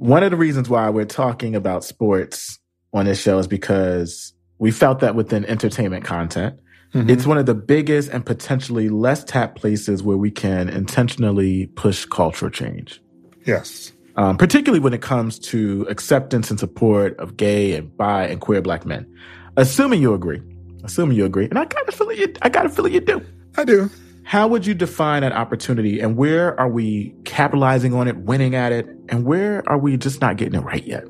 One 0.00 0.22
of 0.22 0.30
the 0.30 0.36
reasons 0.38 0.70
why 0.70 0.88
we're 0.88 1.04
talking 1.04 1.54
about 1.54 1.84
sports 1.84 2.58
on 2.94 3.04
this 3.04 3.20
show 3.20 3.38
is 3.38 3.46
because 3.46 4.32
we 4.58 4.70
felt 4.70 5.00
that 5.00 5.14
within 5.14 5.44
entertainment 5.44 6.06
content, 6.06 6.58
mm-hmm. 6.94 7.10
it's 7.10 7.26
one 7.26 7.36
of 7.36 7.44
the 7.44 7.54
biggest 7.54 8.08
and 8.08 8.24
potentially 8.24 8.88
less 8.88 9.22
tapped 9.22 9.60
places 9.60 10.02
where 10.02 10.16
we 10.16 10.30
can 10.30 10.70
intentionally 10.70 11.66
push 11.76 12.06
cultural 12.06 12.50
change. 12.50 13.02
Yes. 13.44 13.92
Um, 14.16 14.38
particularly 14.38 14.80
when 14.80 14.94
it 14.94 15.02
comes 15.02 15.38
to 15.40 15.86
acceptance 15.90 16.48
and 16.48 16.58
support 16.58 17.14
of 17.18 17.36
gay 17.36 17.74
and 17.74 17.94
bi 17.94 18.26
and 18.26 18.40
queer 18.40 18.62
black 18.62 18.86
men. 18.86 19.06
Assuming 19.58 20.00
you 20.00 20.14
agree. 20.14 20.40
Assuming 20.82 21.18
you 21.18 21.26
agree. 21.26 21.44
And 21.44 21.58
I 21.58 21.66
kind 21.66 21.86
of 21.86 21.94
feel 21.94 22.10
you 22.10 22.32
I 22.40 22.48
got 22.48 22.64
a 22.64 22.70
feeling 22.70 22.94
you 22.94 23.00
do. 23.00 23.22
I 23.58 23.64
do. 23.64 23.90
How 24.22 24.46
would 24.46 24.66
you 24.66 24.74
define 24.74 25.22
that 25.22 25.32
opportunity 25.32 26.00
and 26.00 26.16
where 26.16 26.58
are 26.60 26.68
we 26.68 27.14
capitalizing 27.24 27.94
on 27.94 28.06
it, 28.06 28.16
winning 28.16 28.54
at 28.54 28.72
it, 28.72 28.86
and 29.08 29.24
where 29.24 29.68
are 29.68 29.78
we 29.78 29.96
just 29.96 30.20
not 30.20 30.36
getting 30.36 30.60
it 30.60 30.64
right 30.64 30.86
yet? 30.86 31.04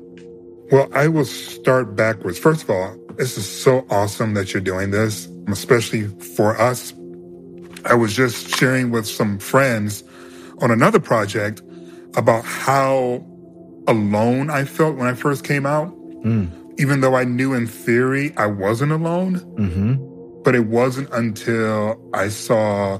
Well, 0.71 0.89
I 0.93 1.07
will 1.07 1.25
start 1.25 1.95
backwards. 1.95 2.39
First 2.39 2.63
of 2.63 2.69
all, 2.69 2.97
this 3.17 3.37
is 3.37 3.47
so 3.47 3.85
awesome 3.89 4.33
that 4.35 4.53
you're 4.53 4.61
doing 4.61 4.91
this, 4.91 5.27
especially 5.49 6.07
for 6.35 6.59
us. 6.59 6.93
I 7.85 7.93
was 7.93 8.15
just 8.15 8.55
sharing 8.57 8.89
with 8.91 9.05
some 9.05 9.37
friends 9.37 10.03
on 10.59 10.71
another 10.71 10.99
project 10.99 11.61
about 12.15 12.45
how 12.45 13.25
alone 13.87 14.49
I 14.49 14.63
felt 14.63 14.95
when 14.95 15.07
I 15.07 15.13
first 15.13 15.43
came 15.43 15.65
out. 15.65 15.93
Mm. 16.23 16.79
Even 16.79 17.01
though 17.01 17.15
I 17.15 17.25
knew 17.25 17.53
in 17.53 17.67
theory 17.67 18.33
I 18.37 18.45
wasn't 18.45 18.91
alone. 18.91 19.39
Mm-hmm. 19.57 20.10
But 20.43 20.55
it 20.55 20.65
wasn't 20.65 21.09
until 21.11 21.99
I 22.13 22.29
saw 22.29 22.99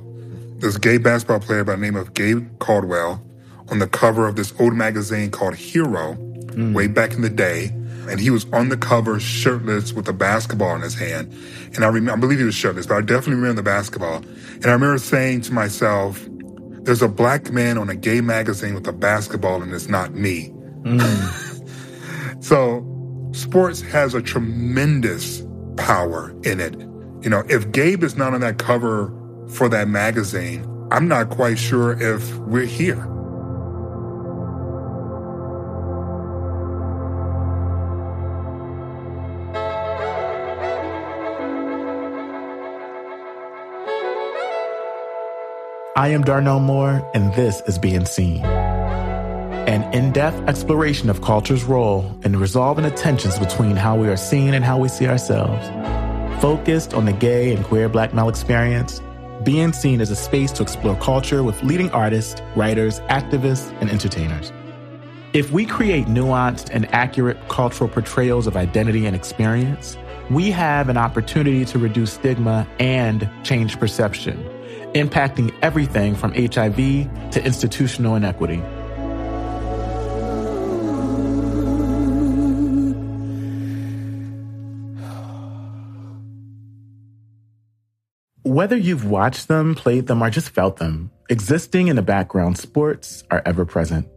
this 0.57 0.77
gay 0.77 0.97
basketball 0.97 1.39
player 1.39 1.63
by 1.63 1.75
the 1.75 1.81
name 1.81 1.95
of 1.95 2.13
Gabe 2.13 2.47
Caldwell 2.59 3.23
on 3.69 3.79
the 3.79 3.87
cover 3.87 4.27
of 4.27 4.35
this 4.35 4.53
old 4.59 4.73
magazine 4.73 5.31
called 5.31 5.55
Hero 5.55 6.15
mm. 6.15 6.73
way 6.73 6.87
back 6.87 7.13
in 7.13 7.21
the 7.21 7.29
day. 7.29 7.71
And 8.09 8.19
he 8.19 8.29
was 8.29 8.45
on 8.51 8.69
the 8.69 8.77
cover 8.77 9.19
shirtless 9.19 9.93
with 9.93 10.07
a 10.07 10.13
basketball 10.13 10.75
in 10.75 10.81
his 10.81 10.95
hand. 10.95 11.33
And 11.75 11.85
I 11.85 11.87
remember, 11.87 12.11
I 12.11 12.15
believe 12.19 12.39
he 12.39 12.45
was 12.45 12.55
shirtless, 12.55 12.85
but 12.85 12.95
I 12.95 13.01
definitely 13.01 13.35
remember 13.35 13.61
the 13.61 13.63
basketball. 13.63 14.17
And 14.17 14.65
I 14.65 14.71
remember 14.71 14.97
saying 14.97 15.41
to 15.41 15.53
myself, 15.53 16.27
there's 16.83 17.01
a 17.01 17.07
black 17.07 17.51
man 17.51 17.77
on 17.77 17.89
a 17.89 17.95
gay 17.95 18.21
magazine 18.21 18.73
with 18.73 18.87
a 18.87 18.93
basketball 18.93 19.61
and 19.61 19.73
it's 19.73 19.87
not 19.87 20.13
me. 20.13 20.49
Mm. 20.81 22.43
so 22.43 22.85
sports 23.33 23.81
has 23.81 24.13
a 24.13 24.21
tremendous 24.21 25.43
power 25.77 26.35
in 26.43 26.59
it. 26.59 26.75
You 27.21 27.29
know, 27.29 27.43
if 27.47 27.71
Gabe 27.71 28.03
is 28.03 28.17
not 28.17 28.33
on 28.33 28.41
that 28.41 28.57
cover 28.57 29.13
for 29.47 29.69
that 29.69 29.87
magazine, 29.87 30.65
I'm 30.89 31.07
not 31.07 31.29
quite 31.29 31.59
sure 31.59 31.91
if 32.01 32.35
we're 32.39 32.65
here. 32.65 33.07
I 45.95 46.07
am 46.07 46.23
Darnell 46.23 46.59
Moore, 46.59 47.07
and 47.13 47.31
this 47.35 47.61
is 47.67 47.77
Being 47.77 48.05
Seen. 48.05 48.43
An 48.43 49.93
in 49.93 50.11
depth 50.11 50.39
exploration 50.49 51.11
of 51.11 51.21
culture's 51.21 51.63
role 51.63 52.17
in 52.23 52.39
resolving 52.39 52.83
the 52.83 52.89
tensions 52.89 53.37
between 53.37 53.75
how 53.75 53.95
we 53.95 54.07
are 54.07 54.17
seen 54.17 54.55
and 54.55 54.65
how 54.65 54.79
we 54.79 54.87
see 54.87 55.05
ourselves. 55.05 55.69
Focused 56.41 56.95
on 56.95 57.05
the 57.05 57.13
gay 57.13 57.53
and 57.53 57.63
queer 57.63 57.87
black 57.87 58.15
male 58.15 58.27
experience, 58.27 58.99
being 59.43 59.71
Seen 59.71 60.01
as 60.01 60.09
a 60.09 60.15
space 60.15 60.51
to 60.53 60.63
explore 60.63 60.95
culture 60.95 61.43
with 61.43 61.61
leading 61.61 61.91
artists, 61.91 62.41
writers, 62.55 62.99
activists, 63.01 63.71
and 63.79 63.91
entertainers. 63.91 64.51
If 65.33 65.51
we 65.51 65.67
create 65.67 66.07
nuanced 66.07 66.69
and 66.71 66.91
accurate 66.95 67.37
cultural 67.47 67.87
portrayals 67.87 68.47
of 68.47 68.57
identity 68.57 69.05
and 69.05 69.15
experience, 69.15 69.97
we 70.31 70.49
have 70.49 70.89
an 70.89 70.97
opportunity 70.97 71.63
to 71.65 71.77
reduce 71.77 72.13
stigma 72.13 72.67
and 72.79 73.29
change 73.43 73.79
perception, 73.79 74.43
impacting 74.95 75.53
everything 75.61 76.15
from 76.15 76.33
HIV 76.33 76.75
to 77.33 77.45
institutional 77.45 78.15
inequity. 78.15 78.63
Whether 88.51 88.75
you've 88.75 89.05
watched 89.05 89.47
them, 89.47 89.75
played 89.75 90.07
them, 90.07 90.21
or 90.21 90.29
just 90.29 90.49
felt 90.49 90.75
them, 90.75 91.09
existing 91.29 91.87
in 91.87 91.95
the 91.95 92.01
background, 92.01 92.57
sports 92.57 93.23
are 93.31 93.41
ever 93.45 93.63
present. 93.63 94.09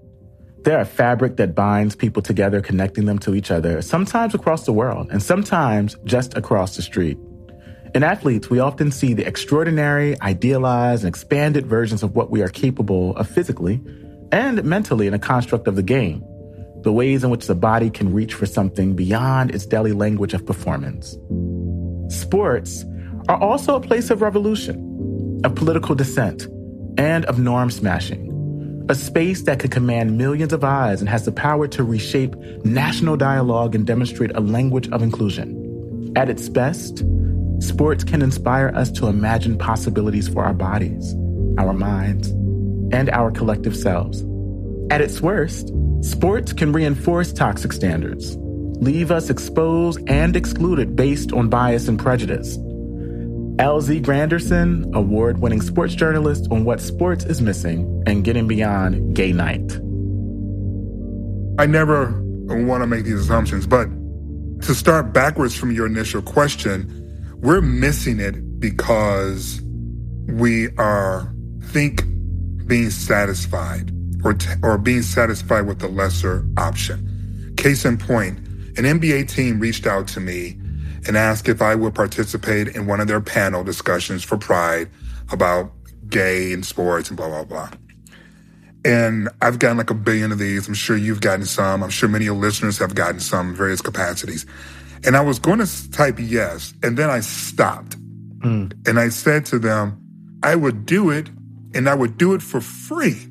They're 0.65 0.81
a 0.81 0.85
fabric 0.85 1.37
that 1.37 1.55
binds 1.55 1.95
people 1.95 2.21
together, 2.21 2.61
connecting 2.61 3.05
them 3.05 3.21
to 3.21 3.37
each 3.37 3.53
other, 3.53 3.81
sometimes 3.81 4.35
across 4.35 4.67
the 4.67 4.73
world, 4.73 5.07
and 5.13 5.23
sometimes 5.23 5.95
just 6.03 6.37
across 6.37 6.75
the 6.75 6.83
street. 6.83 7.17
In 7.95 8.03
athletes, 8.03 8.51
we 8.51 8.59
often 8.59 8.91
see 8.91 9.15
the 9.15 9.25
extraordinary, 9.25 10.21
idealized, 10.21 11.05
and 11.05 11.11
expanded 11.11 11.69
versions 11.69 12.03
of 12.03 12.17
what 12.17 12.33
we 12.33 12.43
are 12.43 12.49
capable 12.49 13.17
of 13.17 13.31
physically 13.31 13.81
and 14.33 14.65
mentally 14.65 15.07
in 15.07 15.15
a 15.15 15.19
construct 15.21 15.69
of 15.69 15.77
the 15.77 15.83
game, 15.85 16.25
the 16.83 16.93
ways 16.93 17.23
in 17.23 17.31
which 17.31 17.47
the 17.47 17.55
body 17.55 17.89
can 17.89 18.13
reach 18.13 18.35
for 18.35 18.47
something 18.47 18.97
beyond 18.97 19.55
its 19.55 19.65
daily 19.65 19.93
language 19.93 20.35
of 20.35 20.45
performance. 20.45 21.17
Sports 22.09 22.85
are 23.29 23.41
also 23.41 23.77
a 23.77 23.81
place 23.81 24.11
of 24.11 24.23
revolution, 24.23 25.41
of 25.45 25.55
political 25.55 25.95
dissent, 25.95 26.47
and 26.99 27.25
of 27.27 27.39
norm 27.39 27.71
smashing. 27.71 28.31
A 28.89 28.95
space 28.95 29.43
that 29.43 29.61
could 29.61 29.71
command 29.71 30.19
millions 30.19 30.53
of 30.53 30.63
eyes 30.63 31.01
and 31.01 31.09
has 31.09 31.25
the 31.25 31.33
power 31.33 31.67
to 31.69 31.83
reshape 31.83 32.37
national 32.65 33.17
dialogue 33.17 33.75
and 33.75 33.87
demonstrate 33.87 34.37
a 34.37 34.41
language 34.41 34.89
of 34.91 35.03
inclusion. 35.03 36.13
At 36.17 36.29
its 36.29 36.51
best, 36.51 37.03
sports 37.61 38.05
can 38.05 38.21
inspire 38.21 38.71
us 38.75 38.91
to 38.93 39.07
imagine 39.07 39.57
possibilities 39.57 40.29
for 40.29 40.45
our 40.45 40.53
bodies, 40.53 41.15
our 41.59 41.73
minds, 41.73 42.29
and 42.95 43.09
our 43.09 43.31
collective 43.31 43.75
selves. 43.75 44.23
At 44.91 45.01
its 45.01 45.23
worst, 45.23 45.73
sports 46.03 46.53
can 46.53 46.73
reinforce 46.73 47.33
toxic 47.33 47.73
standards, 47.73 48.37
leave 48.37 49.11
us 49.11 49.31
exposed 49.31 49.99
and 50.11 50.37
excluded 50.37 50.95
based 50.95 51.33
on 51.33 51.49
bias 51.49 51.89
and 51.89 51.99
prejudice, 51.99 52.59
LZ 53.59 54.03
Granderson, 54.03 54.93
award 54.97 55.39
winning 55.39 55.63
sports 55.63 55.95
journalist 55.95 56.49
on 56.51 56.65
what 56.65 56.81
sports 56.81 57.25
is 57.25 57.41
missing 57.41 58.03
and 58.05 58.25
getting 58.25 58.49
beyond 58.49 59.15
gay 59.15 59.33
night. 59.33 59.73
I 61.61 61.67
never 61.67 62.21
want 62.47 62.83
to 62.83 62.89
make 62.89 63.05
these 63.05 63.21
assumptions, 63.21 63.65
but 63.65 63.87
to 64.63 64.75
start 64.75 65.13
backwards 65.13 65.55
from 65.55 65.71
your 65.71 65.87
initial 65.87 66.21
question, 66.21 67.39
we're 67.43 67.61
missing 67.61 68.19
it 68.19 68.59
because 68.59 69.61
we 70.27 70.71
are 70.77 71.33
think 71.67 72.03
being 72.67 72.91
satisfied 72.91 73.93
or, 74.25 74.35
t- 74.35 74.51
or 74.65 74.79
being 74.79 75.03
satisfied 75.03 75.69
with 75.69 75.79
the 75.79 75.87
lesser 75.87 76.45
option. 76.57 77.55
Case 77.57 77.85
in 77.85 77.99
point, 77.99 78.37
an 78.77 78.85
NBA 78.85 79.29
team 79.29 79.61
reached 79.61 79.87
out 79.87 80.09
to 80.09 80.19
me 80.19 80.59
and 81.07 81.17
asked 81.17 81.49
if 81.49 81.61
I 81.61 81.75
would 81.75 81.95
participate 81.95 82.69
in 82.69 82.87
one 82.87 83.01
of 83.01 83.09
their 83.09 83.21
panel 83.21 83.65
discussions 83.65 84.25
for 84.25 84.37
Pride 84.37 84.89
about 85.31 85.73
gay 86.09 86.53
and 86.53 86.65
sports 86.65 87.09
and 87.09 87.17
blah, 87.17 87.29
blah, 87.29 87.45
blah. 87.45 87.71
And 88.85 89.29
I've 89.41 89.59
gotten 89.59 89.79
like 89.79 89.91
a 89.91 89.95
billion 89.95 90.31
of 90.31 90.39
these. 90.39 90.69
I'm 90.69 90.75
sure 90.75 90.97
you've 90.97 91.21
gotten 91.21 91.47
some. 91.47 91.83
I'm 91.83 91.91
sure 91.91 92.09
many 92.09 92.25
of 92.27 92.35
your 92.35 92.43
listeners 92.43 92.79
have 92.79 92.95
gotten 92.95 93.21
some 93.21 93.51
in 93.51 93.57
various 93.57 93.81
capacities. 93.81 94.45
And 95.05 95.17
I 95.17 95.21
was 95.21 95.39
going 95.39 95.59
to 95.59 95.91
type 95.91 96.17
yes, 96.19 96.75
and 96.83 96.97
then 96.97 97.11
I 97.11 97.21
stopped. 97.21 97.97
Mm. 98.41 98.73
And 98.87 98.99
I 98.99 99.09
said 99.09 99.47
to 99.47 99.59
them, 99.59 100.01
I 100.43 100.55
would 100.55 100.87
do 100.87 101.11
it, 101.11 101.29
and 101.75 101.89
I 101.89 101.95
would 101.95 102.19
do 102.19 102.35
it 102.35 102.43
for 102.43 102.61
free 102.61 103.27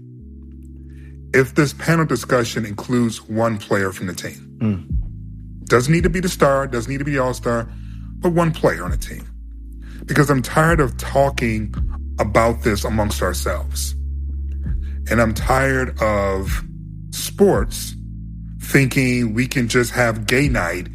if 1.34 1.56
this 1.56 1.74
panel 1.74 2.06
discussion 2.06 2.66
includes 2.66 3.28
one 3.28 3.58
player 3.58 3.92
from 3.92 4.08
the 4.08 4.14
team. 4.14 4.58
Mm. 4.60 5.03
Doesn't 5.66 5.92
need 5.92 6.04
to 6.04 6.10
be 6.10 6.20
the 6.20 6.30
star, 6.30 6.68
doesn't 6.68 6.92
need 6.92 7.00
to 7.00 7.06
be 7.06 7.12
the 7.12 7.20
all 7.20 7.34
star, 7.34 7.70
but 8.20 8.32
one 8.32 8.52
player 8.52 8.84
on 8.84 8.92
a 8.92 8.98
team. 8.98 9.28
Because 10.06 10.30
I'm 10.30 10.42
tired 10.42 10.80
of 10.80 10.98
talking 10.98 11.74
about 12.20 12.64
this 12.64 12.84
amongst 12.84 13.22
ourselves. 13.22 13.94
And 15.10 15.22
I'm 15.22 15.34
tired 15.34 16.00
of 16.02 16.64
sports 17.12 17.94
thinking 18.62 19.34
we 19.34 19.48
can 19.48 19.68
just 19.68 19.92
have 19.92 20.26
gay 20.26 20.48
night 20.48 20.88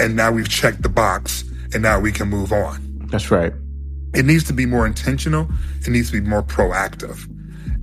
and 0.00 0.14
now 0.14 0.30
we've 0.30 0.48
checked 0.48 0.82
the 0.82 0.88
box 0.88 1.44
and 1.74 1.82
now 1.82 1.98
we 1.98 2.12
can 2.12 2.28
move 2.28 2.52
on. 2.52 3.06
That's 3.10 3.30
right. 3.30 3.52
It 4.14 4.24
needs 4.24 4.44
to 4.44 4.52
be 4.52 4.66
more 4.66 4.86
intentional. 4.86 5.48
It 5.80 5.88
needs 5.88 6.10
to 6.10 6.20
be 6.20 6.26
more 6.26 6.42
proactive. 6.42 7.26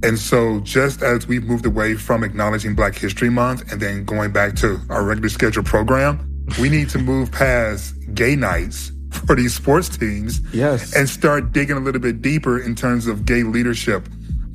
And 0.06 0.20
so 0.20 0.60
just 0.60 1.02
as 1.02 1.28
we've 1.28 1.44
moved 1.44 1.66
away 1.66 1.96
from 1.96 2.24
acknowledging 2.24 2.76
Black 2.76 2.96
History 2.96 3.30
Month 3.30 3.72
and 3.72 3.82
then 3.82 4.06
going 4.06 4.32
back 4.32 4.56
to 4.58 4.80
our 4.90 5.04
regular 5.04 5.30
scheduled 5.30 5.66
program, 5.66 6.46
we 6.60 6.70
need 6.70 6.90
to 6.90 7.00
move 7.00 7.32
past 7.32 7.96
gay 8.14 8.36
nights 8.36 8.92
for 9.26 9.36
these 9.36 9.56
sports 9.56 9.98
teams 9.98 10.42
yes. 10.54 10.96
and 10.96 11.10
start 11.10 11.52
digging 11.54 11.76
a 11.76 11.80
little 11.80 12.02
bit 12.02 12.22
deeper 12.22 12.60
in 12.60 12.76
terms 12.76 13.08
of 13.08 13.26
gay 13.26 13.42
leadership 13.44 14.08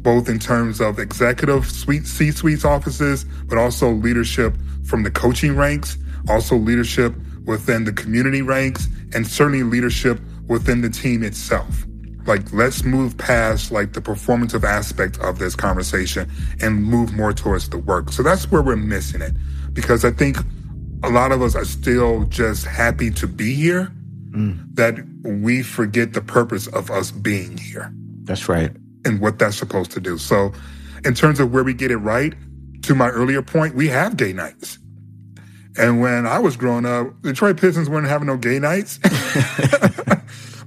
both 0.02 0.28
in 0.28 0.38
terms 0.38 0.80
of 0.80 0.98
executive 0.98 1.70
suite 1.70 2.06
C-suite 2.06 2.64
offices, 2.64 3.24
but 3.46 3.58
also 3.58 3.90
leadership 3.90 4.54
from 4.84 5.02
the 5.02 5.10
coaching 5.10 5.56
ranks, 5.56 5.98
also 6.28 6.56
leadership 6.56 7.14
within 7.44 7.84
the 7.84 7.92
community 7.92 8.42
ranks, 8.42 8.88
and 9.14 9.26
certainly 9.26 9.62
leadership 9.62 10.18
within 10.46 10.80
the 10.80 10.88
team 10.88 11.22
itself. 11.22 11.84
Like, 12.26 12.52
let's 12.52 12.84
move 12.84 13.16
past 13.16 13.72
like 13.72 13.92
the 13.92 14.00
performative 14.00 14.64
aspect 14.64 15.18
of 15.20 15.38
this 15.38 15.54
conversation 15.54 16.30
and 16.60 16.84
move 16.84 17.12
more 17.12 17.32
towards 17.32 17.68
the 17.68 17.78
work. 17.78 18.12
So 18.12 18.22
that's 18.22 18.50
where 18.50 18.62
we're 18.62 18.76
missing 18.76 19.22
it 19.22 19.32
because 19.72 20.04
I 20.04 20.10
think 20.10 20.38
a 21.02 21.10
lot 21.10 21.32
of 21.32 21.42
us 21.42 21.54
are 21.54 21.64
still 21.64 22.24
just 22.24 22.66
happy 22.66 23.10
to 23.12 23.26
be 23.26 23.54
here 23.54 23.92
mm. 24.30 24.58
that 24.74 24.96
we 25.24 25.62
forget 25.62 26.12
the 26.12 26.20
purpose 26.20 26.66
of 26.68 26.90
us 26.90 27.10
being 27.10 27.56
here. 27.56 27.92
That's 28.24 28.48
right. 28.48 28.70
And 29.04 29.20
what 29.20 29.38
that's 29.38 29.56
supposed 29.56 29.90
to 29.92 30.00
do. 30.00 30.18
So, 30.18 30.52
in 31.04 31.14
terms 31.14 31.40
of 31.40 31.52
where 31.52 31.64
we 31.64 31.72
get 31.72 31.90
it 31.90 31.96
right, 31.96 32.34
to 32.82 32.94
my 32.94 33.08
earlier 33.08 33.42
point, 33.42 33.74
we 33.74 33.88
have 33.88 34.16
gay 34.16 34.32
nights. 34.32 34.78
And 35.78 36.00
when 36.00 36.26
I 36.26 36.38
was 36.38 36.56
growing 36.56 36.84
up, 36.84 37.22
Detroit 37.22 37.58
Pistons 37.58 37.88
weren't 37.88 38.06
having 38.06 38.26
no 38.26 38.36
gay 38.36 38.58
nights. 38.58 38.98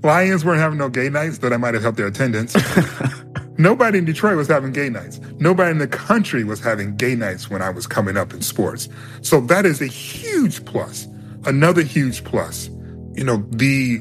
Lions 0.04 0.44
weren't 0.44 0.60
having 0.60 0.78
no 0.78 0.90
gay 0.90 1.10
nights, 1.10 1.38
though 1.38 1.50
that 1.50 1.60
might 1.60 1.74
have 1.74 1.84
helped 1.84 1.98
their 1.98 2.08
attendance. 2.08 2.56
Nobody 3.58 4.00
in 4.00 4.06
Detroit 4.06 4.36
was 4.36 4.48
having 4.48 4.72
gay 4.74 4.90
nights. 4.90 5.20
Nobody 5.38 5.72
in 5.72 5.78
the 5.78 5.88
country 5.88 6.44
was 6.44 6.60
having 6.60 6.96
gay 6.96 7.16
nights 7.16 7.50
when 7.50 7.62
I 7.62 7.70
was 7.70 7.88
coming 7.88 8.18
up 8.18 8.34
in 8.34 8.42
sports. 8.42 8.90
So 9.22 9.40
that 9.42 9.66
is 9.66 9.82
a 9.82 9.86
huge 9.88 10.66
plus. 10.66 11.08
Another 11.46 11.84
huge 11.84 12.24
plus. 12.24 12.70
You 13.14 13.24
know, 13.24 13.46
the 13.52 14.00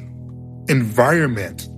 environment 0.69 1.69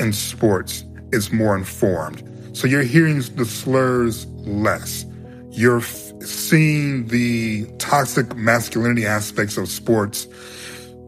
in 0.00 0.12
sports 0.12 0.84
is 1.12 1.32
more 1.32 1.56
informed. 1.56 2.22
So 2.56 2.68
you're 2.68 2.82
hearing 2.82 3.20
the 3.34 3.44
slurs 3.44 4.26
less. 4.26 5.04
You're 5.50 5.78
f- 5.78 6.12
seeing 6.22 7.08
the 7.08 7.66
toxic 7.78 8.34
masculinity 8.36 9.06
aspects 9.06 9.56
of 9.56 9.68
sports 9.68 10.26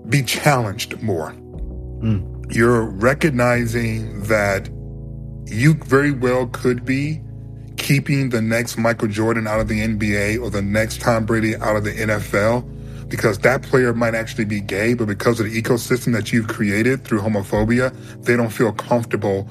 be 0.08 0.22
challenged 0.22 1.00
more. 1.02 1.32
Mm. 2.02 2.35
You're 2.50 2.84
recognizing 2.84 4.22
that 4.24 4.68
you 5.46 5.74
very 5.74 6.12
well 6.12 6.46
could 6.48 6.84
be 6.84 7.20
keeping 7.76 8.30
the 8.30 8.42
next 8.42 8.78
Michael 8.78 9.08
Jordan 9.08 9.46
out 9.46 9.60
of 9.60 9.68
the 9.68 9.80
NBA 9.80 10.40
or 10.40 10.50
the 10.50 10.62
next 10.62 11.00
Tom 11.00 11.26
Brady 11.26 11.56
out 11.56 11.76
of 11.76 11.84
the 11.84 11.92
NFL 11.92 13.08
because 13.08 13.38
that 13.38 13.62
player 13.62 13.94
might 13.94 14.14
actually 14.14 14.44
be 14.44 14.60
gay, 14.60 14.94
but 14.94 15.06
because 15.06 15.38
of 15.38 15.50
the 15.50 15.62
ecosystem 15.62 16.12
that 16.12 16.32
you've 16.32 16.48
created 16.48 17.04
through 17.04 17.20
homophobia, 17.20 17.94
they 18.24 18.36
don't 18.36 18.50
feel 18.50 18.72
comfortable 18.72 19.44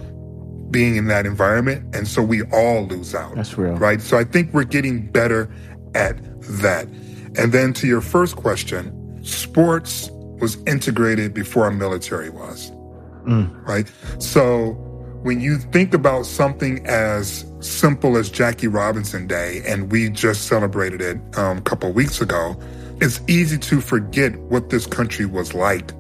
being 0.72 0.98
in 0.98 1.08
that 1.08 1.26
environment. 1.26 1.96
And 1.96 2.08
so 2.08 2.22
we 2.22 2.44
all 2.52 2.86
lose 2.88 3.16
out. 3.16 3.36
That's 3.36 3.58
real. 3.58 3.76
Right. 3.76 4.02
So 4.02 4.18
I 4.18 4.24
think 4.24 4.54
we're 4.54 4.66
getting 4.66 5.08
better 5.10 5.50
at 5.94 6.18
that. 6.60 6.88
And 7.38 7.54
then 7.54 7.74
to 7.74 7.88
your 7.88 8.02
first 8.02 8.36
question, 8.36 9.24
sports 9.24 10.10
was 10.12 10.58
integrated 10.68 11.34
before 11.34 11.64
our 11.66 11.72
military 11.72 12.30
was. 12.30 12.72
Mm. 13.26 13.68
Right. 13.68 13.92
So 14.20 14.72
when 15.24 15.42
you 15.42 15.58
think 15.58 15.94
about 15.94 16.26
something 16.26 16.86
as 16.86 17.46
simple 17.60 18.18
as 18.18 18.30
Jackie 18.30 18.68
Robinson 18.68 19.26
Day, 19.28 19.64
and 19.66 19.92
we 19.92 20.10
just 20.10 20.48
celebrated 20.48 21.02
it 21.02 21.18
um, 21.38 21.58
a 21.58 21.62
couple 21.62 21.92
weeks 21.92 22.22
ago, 22.22 22.56
it's 23.02 23.20
easy 23.28 23.58
to 23.58 23.82
forget 23.82 24.36
what 24.38 24.70
this 24.70 24.86
country 24.86 25.26
was 25.26 25.54
like 25.54 25.92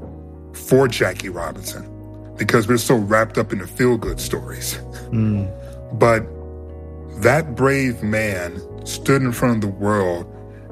for 0.55 0.87
Jackie 0.87 1.29
Robinson 1.29 1.91
because 2.37 2.67
we're 2.67 2.77
so 2.77 2.95
wrapped 2.95 3.37
up 3.37 3.51
in 3.51 3.59
the 3.59 3.67
feel 3.67 3.97
good 3.97 4.19
stories. 4.19 4.75
Mm. 5.09 5.51
But 5.97 6.25
that 7.21 7.55
brave 7.55 8.03
man 8.03 8.61
stood 8.85 9.21
in 9.21 9.31
front 9.31 9.55
of 9.55 9.61
the 9.61 9.75
world 9.75 10.25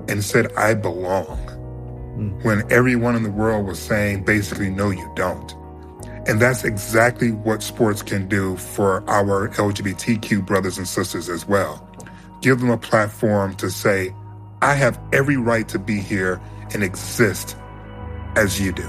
and 0.10 0.24
said, 0.24 0.52
I 0.54 0.74
belong. 0.74 1.38
Mm. 2.18 2.44
When 2.44 2.72
everyone 2.72 3.16
in 3.16 3.24
the 3.24 3.32
world 3.32 3.66
was 3.66 3.80
saying, 3.80 4.26
basically, 4.26 4.70
no, 4.70 4.90
you 4.90 5.12
don't. 5.16 5.54
And 6.26 6.42
that's 6.42 6.64
exactly 6.64 7.32
what 7.32 7.62
sports 7.62 8.02
can 8.02 8.30
do 8.30 8.56
for 8.56 9.04
our 9.10 9.50
LGBTQ 9.50 10.46
brothers 10.46 10.78
and 10.78 10.88
sisters 10.88 11.28
as 11.28 11.46
well. 11.46 11.88
Give 12.42 12.60
them 12.60 12.70
a 12.70 12.78
platform 12.78 13.56
to 13.56 13.70
say, 13.70 14.14
I 14.62 14.76
have 14.76 15.00
every 15.12 15.36
right 15.36 15.68
to 15.70 15.80
be 15.80 16.00
here 16.00 16.40
and 16.74 16.84
exist 16.84 17.58
as 18.36 18.62
you 18.62 18.72
do. 18.72 18.88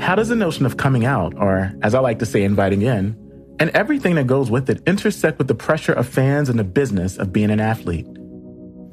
How 0.00 0.14
does 0.14 0.28
the 0.28 0.36
notion 0.36 0.66
of 0.66 0.76
coming 0.76 1.04
out, 1.04 1.34
or 1.36 1.72
as 1.82 1.94
I 1.94 2.00
like 2.00 2.18
to 2.20 2.26
say, 2.26 2.42
inviting 2.42 2.82
in, 2.82 3.16
and 3.58 3.70
everything 3.70 4.16
that 4.16 4.26
goes 4.26 4.50
with 4.50 4.68
it 4.68 4.82
intersect 4.86 5.38
with 5.38 5.48
the 5.48 5.54
pressure 5.54 5.92
of 5.92 6.08
fans 6.08 6.48
and 6.48 6.58
the 6.58 6.64
business 6.64 7.16
of 7.16 7.32
being 7.32 7.50
an 7.50 7.60
athlete? 7.60 8.06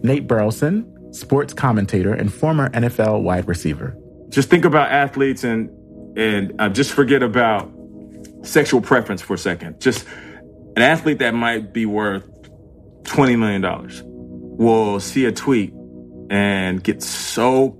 Nate 0.03 0.27
Burleson, 0.27 0.92
sports 1.13 1.53
commentator, 1.53 2.13
and 2.13 2.33
former 2.33 2.69
NFL 2.69 3.23
wide 3.23 3.47
receiver. 3.47 3.95
Just 4.29 4.49
think 4.49 4.65
about 4.65 4.91
athletes 4.91 5.43
and 5.43 5.69
and 6.17 6.53
uh, 6.59 6.69
just 6.69 6.91
forget 6.91 7.23
about 7.23 7.71
sexual 8.43 8.81
preference 8.81 9.21
for 9.21 9.33
a 9.33 9.37
second. 9.37 9.79
Just 9.79 10.05
an 10.75 10.81
athlete 10.81 11.19
that 11.19 11.33
might 11.33 11.73
be 11.73 11.85
worth 11.85 12.27
twenty 13.03 13.35
million 13.35 13.61
dollars 13.61 14.01
will 14.05 14.99
see 14.99 15.25
a 15.25 15.31
tweet 15.31 15.73
and 16.29 16.83
get 16.83 17.01
so 17.01 17.77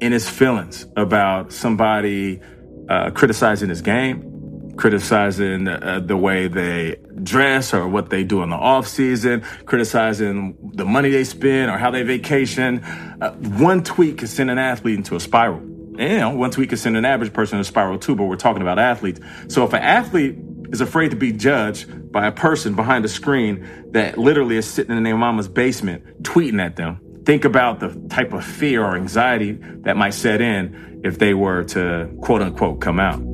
in 0.00 0.12
his 0.12 0.28
feelings 0.28 0.86
about 0.96 1.52
somebody 1.52 2.40
uh, 2.88 3.10
criticizing 3.10 3.68
his 3.68 3.82
game 3.82 4.31
criticizing 4.76 5.68
uh, 5.68 6.00
the 6.04 6.16
way 6.16 6.48
they 6.48 6.96
dress 7.22 7.74
or 7.74 7.86
what 7.88 8.10
they 8.10 8.24
do 8.24 8.42
in 8.42 8.50
the 8.50 8.56
off 8.56 8.88
season, 8.88 9.42
criticizing 9.66 10.56
the 10.74 10.84
money 10.84 11.10
they 11.10 11.24
spend 11.24 11.70
or 11.70 11.78
how 11.78 11.90
they 11.90 12.02
vacation. 12.02 12.82
Uh, 13.20 13.32
one 13.32 13.82
tweet 13.82 14.18
can 14.18 14.28
send 14.28 14.50
an 14.50 14.58
athlete 14.58 14.96
into 14.96 15.16
a 15.16 15.20
spiral. 15.20 15.58
And, 15.58 16.00
you 16.00 16.18
know, 16.18 16.30
one 16.30 16.50
tweet 16.50 16.70
can 16.70 16.78
send 16.78 16.96
an 16.96 17.04
average 17.04 17.32
person 17.32 17.56
in 17.56 17.60
a 17.60 17.64
spiral 17.64 17.98
too, 17.98 18.16
but 18.16 18.24
we're 18.24 18.36
talking 18.36 18.62
about 18.62 18.78
athletes. 18.78 19.20
So 19.48 19.64
if 19.64 19.72
an 19.72 19.82
athlete 19.82 20.36
is 20.72 20.80
afraid 20.80 21.10
to 21.10 21.16
be 21.16 21.32
judged 21.32 22.10
by 22.10 22.26
a 22.26 22.32
person 22.32 22.74
behind 22.74 23.04
a 23.04 23.08
screen 23.08 23.90
that 23.92 24.16
literally 24.16 24.56
is 24.56 24.66
sitting 24.66 24.96
in 24.96 25.02
their 25.02 25.16
mama's 25.16 25.48
basement 25.48 26.22
tweeting 26.22 26.64
at 26.64 26.76
them, 26.76 27.00
think 27.24 27.44
about 27.44 27.80
the 27.80 27.88
type 28.08 28.32
of 28.32 28.44
fear 28.44 28.82
or 28.82 28.96
anxiety 28.96 29.52
that 29.82 29.96
might 29.96 30.14
set 30.14 30.40
in 30.40 31.02
if 31.04 31.18
they 31.18 31.34
were 31.34 31.64
to 31.64 32.10
quote 32.22 32.42
unquote 32.42 32.80
come 32.80 32.98
out. 32.98 33.31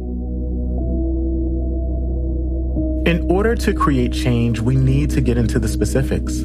In 3.08 3.24
order 3.30 3.54
to 3.54 3.72
create 3.72 4.12
change, 4.12 4.60
we 4.60 4.76
need 4.76 5.08
to 5.12 5.22
get 5.22 5.38
into 5.38 5.58
the 5.58 5.66
specifics. 5.66 6.44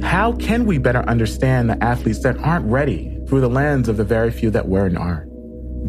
How 0.00 0.32
can 0.32 0.64
we 0.64 0.78
better 0.78 1.06
understand 1.06 1.68
the 1.68 1.84
athletes 1.84 2.20
that 2.20 2.38
aren't 2.38 2.64
ready 2.64 3.14
through 3.28 3.42
the 3.42 3.50
lens 3.50 3.90
of 3.90 3.98
the 3.98 4.04
very 4.04 4.30
few 4.30 4.48
that 4.52 4.68
were 4.68 4.86
and 4.86 4.96
are? 4.96 5.26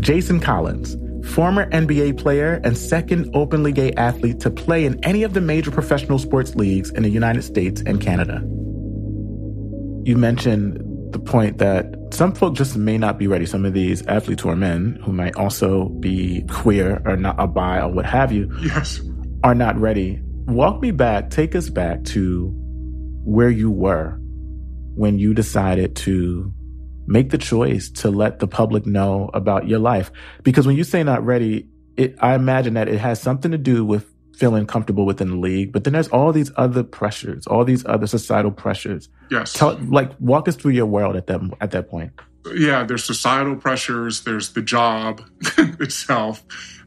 Jason 0.01 0.41
Collins, 0.41 0.97
former 1.33 1.69
NBA 1.69 2.17
player 2.19 2.59
and 2.65 2.77
second 2.77 3.31
openly 3.33 3.71
gay 3.71 3.93
athlete 3.93 4.41
to 4.41 4.51
play 4.51 4.83
in 4.83 5.01
any 5.05 5.23
of 5.23 5.33
the 5.33 5.39
major 5.39 5.71
professional 5.71 6.19
sports 6.19 6.53
leagues 6.53 6.89
in 6.89 7.03
the 7.03 7.09
United 7.09 7.43
States 7.43 7.81
and 7.85 8.01
Canada. 8.01 8.41
You 10.03 10.17
mentioned 10.17 10.83
the 11.13 11.19
point 11.19 11.59
that 11.59 11.95
some 12.11 12.35
folk 12.35 12.55
just 12.55 12.75
may 12.75 12.97
not 12.97 13.17
be 13.17 13.27
ready. 13.27 13.45
Some 13.45 13.63
of 13.63 13.71
these 13.71 14.05
athletes 14.07 14.43
who 14.43 14.49
are 14.49 14.57
men 14.57 14.99
who 15.05 15.13
might 15.13 15.37
also 15.37 15.87
be 15.87 16.43
queer 16.49 17.01
or 17.05 17.15
not 17.15 17.37
a 17.39 17.47
bi 17.47 17.79
or 17.79 17.87
what 17.87 18.05
have 18.05 18.33
you. 18.33 18.51
Yes 18.63 18.99
are 19.43 19.53
not 19.53 19.77
ready, 19.77 20.19
walk 20.47 20.81
me 20.81 20.91
back, 20.91 21.29
take 21.29 21.55
us 21.55 21.69
back 21.69 22.03
to 22.05 22.51
where 23.25 23.49
you 23.49 23.69
were 23.69 24.17
when 24.95 25.19
you 25.19 25.33
decided 25.33 25.95
to 25.95 26.51
make 27.05 27.29
the 27.29 27.37
choice 27.37 27.89
to 27.89 28.09
let 28.09 28.39
the 28.39 28.47
public 28.47 28.85
know 28.85 29.29
about 29.33 29.67
your 29.67 29.79
life. 29.79 30.11
Because 30.43 30.65
when 30.65 30.77
you 30.77 30.83
say 30.83 31.03
not 31.03 31.25
ready, 31.25 31.67
it, 31.97 32.15
I 32.21 32.35
imagine 32.35 32.75
that 32.75 32.87
it 32.87 32.99
has 32.99 33.21
something 33.21 33.51
to 33.51 33.57
do 33.57 33.83
with 33.85 34.09
feeling 34.37 34.65
comfortable 34.65 35.05
within 35.05 35.29
the 35.29 35.37
league, 35.37 35.71
but 35.71 35.83
then 35.83 35.93
there's 35.93 36.07
all 36.07 36.31
these 36.31 36.51
other 36.55 36.83
pressures, 36.83 37.45
all 37.45 37.65
these 37.65 37.85
other 37.85 38.07
societal 38.07 38.51
pressures. 38.51 39.09
Yes. 39.29 39.53
Tell, 39.53 39.77
like 39.89 40.11
walk 40.19 40.47
us 40.47 40.55
through 40.55 40.71
your 40.71 40.85
world 40.85 41.15
at 41.15 41.27
that 41.27 41.41
at 41.61 41.71
that 41.71 41.89
point. 41.89 42.13
Yeah, 42.53 42.83
there's 42.83 43.03
societal 43.03 43.55
pressures, 43.55 44.23
there's 44.23 44.53
the 44.53 44.61
job 44.61 45.21
itself, 45.57 46.43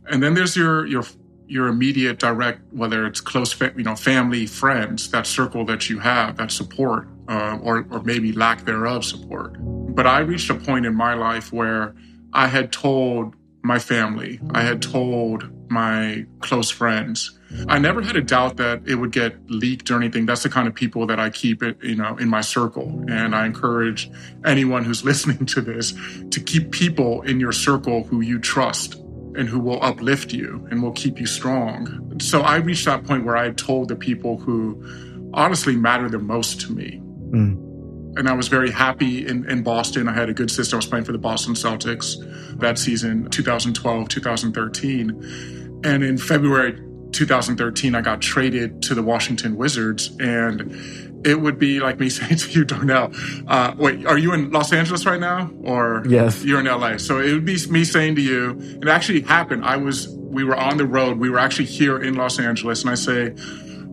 and 0.06 0.22
then 0.22 0.34
there's 0.34 0.56
your 0.56 0.86
your 0.86 1.04
your 1.48 1.68
immediate 1.68 2.18
direct, 2.18 2.60
whether 2.72 3.06
it's 3.06 3.20
close, 3.20 3.58
you 3.60 3.82
know, 3.82 3.96
family, 3.96 4.46
friends, 4.46 5.10
that 5.10 5.26
circle 5.26 5.64
that 5.66 5.88
you 5.88 5.98
have, 5.98 6.36
that 6.36 6.50
support, 6.50 7.08
uh, 7.28 7.58
or, 7.62 7.86
or 7.90 8.02
maybe 8.02 8.32
lack 8.32 8.64
thereof 8.64 9.04
support. 9.04 9.56
But 9.94 10.06
I 10.06 10.20
reached 10.20 10.50
a 10.50 10.54
point 10.54 10.86
in 10.86 10.94
my 10.94 11.14
life 11.14 11.52
where 11.52 11.94
I 12.32 12.48
had 12.48 12.72
told 12.72 13.34
my 13.62 13.78
family, 13.78 14.40
I 14.52 14.62
had 14.62 14.80
told 14.82 15.50
my 15.70 16.26
close 16.40 16.70
friends. 16.70 17.38
I 17.68 17.78
never 17.78 18.02
had 18.02 18.16
a 18.16 18.22
doubt 18.22 18.56
that 18.58 18.82
it 18.86 18.96
would 18.96 19.12
get 19.12 19.50
leaked 19.50 19.90
or 19.90 19.96
anything. 19.96 20.26
That's 20.26 20.42
the 20.42 20.48
kind 20.48 20.68
of 20.68 20.74
people 20.74 21.06
that 21.06 21.18
I 21.18 21.30
keep 21.30 21.62
it, 21.62 21.82
you 21.82 21.96
know, 21.96 22.16
in 22.16 22.28
my 22.28 22.40
circle. 22.40 23.04
And 23.08 23.34
I 23.34 23.46
encourage 23.46 24.10
anyone 24.44 24.84
who's 24.84 25.04
listening 25.10 25.46
to 25.46 25.60
this 25.60 25.94
to 26.30 26.40
keep 26.40 26.70
people 26.70 27.22
in 27.22 27.40
your 27.40 27.52
circle 27.52 28.04
who 28.04 28.20
you 28.20 28.38
trust 28.38 29.00
and 29.36 29.48
who 29.48 29.60
will 29.60 29.82
uplift 29.82 30.32
you 30.32 30.66
and 30.70 30.82
will 30.82 30.92
keep 30.92 31.20
you 31.20 31.26
strong. 31.26 32.18
So 32.20 32.40
I 32.40 32.56
reached 32.56 32.84
that 32.86 33.04
point 33.04 33.24
where 33.24 33.36
I 33.36 33.44
had 33.44 33.58
told 33.58 33.88
the 33.88 33.96
people 33.96 34.38
who 34.38 35.30
honestly 35.34 35.76
matter 35.76 36.08
the 36.08 36.18
most 36.18 36.60
to 36.62 36.72
me. 36.72 37.00
Mm. 37.30 38.18
And 38.18 38.28
I 38.28 38.32
was 38.32 38.48
very 38.48 38.70
happy 38.70 39.26
in, 39.26 39.48
in 39.50 39.62
Boston. 39.62 40.08
I 40.08 40.14
had 40.14 40.30
a 40.30 40.34
good 40.34 40.50
system. 40.50 40.76
I 40.76 40.78
was 40.78 40.86
playing 40.86 41.04
for 41.04 41.12
the 41.12 41.18
Boston 41.18 41.52
Celtics 41.52 42.16
that 42.58 42.78
season, 42.78 43.28
2012, 43.30 44.08
2013. 44.08 45.80
And 45.84 46.02
in 46.02 46.16
February 46.16 46.80
2013, 47.16 47.94
I 47.94 48.00
got 48.02 48.20
traded 48.20 48.82
to 48.82 48.94
the 48.94 49.02
Washington 49.02 49.56
Wizards. 49.56 50.14
And 50.20 51.24
it 51.26 51.40
would 51.40 51.58
be 51.58 51.80
like 51.80 51.98
me 51.98 52.08
saying 52.10 52.36
to 52.36 52.50
you, 52.50 52.64
Darnell, 52.64 53.10
uh, 53.48 53.74
wait, 53.76 54.06
are 54.06 54.18
you 54.18 54.32
in 54.32 54.50
Los 54.50 54.72
Angeles 54.72 55.06
right 55.06 55.20
now? 55.20 55.50
Or 55.62 56.04
yes. 56.06 56.44
you're 56.44 56.60
in 56.60 56.66
LA? 56.66 56.98
So 56.98 57.20
it 57.20 57.32
would 57.32 57.44
be 57.44 57.58
me 57.68 57.84
saying 57.84 58.16
to 58.16 58.22
you, 58.22 58.58
it 58.82 58.88
actually 58.88 59.22
happened. 59.22 59.64
I 59.64 59.76
was, 59.76 60.08
we 60.08 60.44
were 60.44 60.56
on 60.56 60.76
the 60.76 60.86
road. 60.86 61.18
We 61.18 61.30
were 61.30 61.38
actually 61.38 61.66
here 61.66 62.00
in 62.00 62.14
Los 62.14 62.38
Angeles. 62.38 62.82
And 62.82 62.90
I 62.90 62.94
say, 62.94 63.34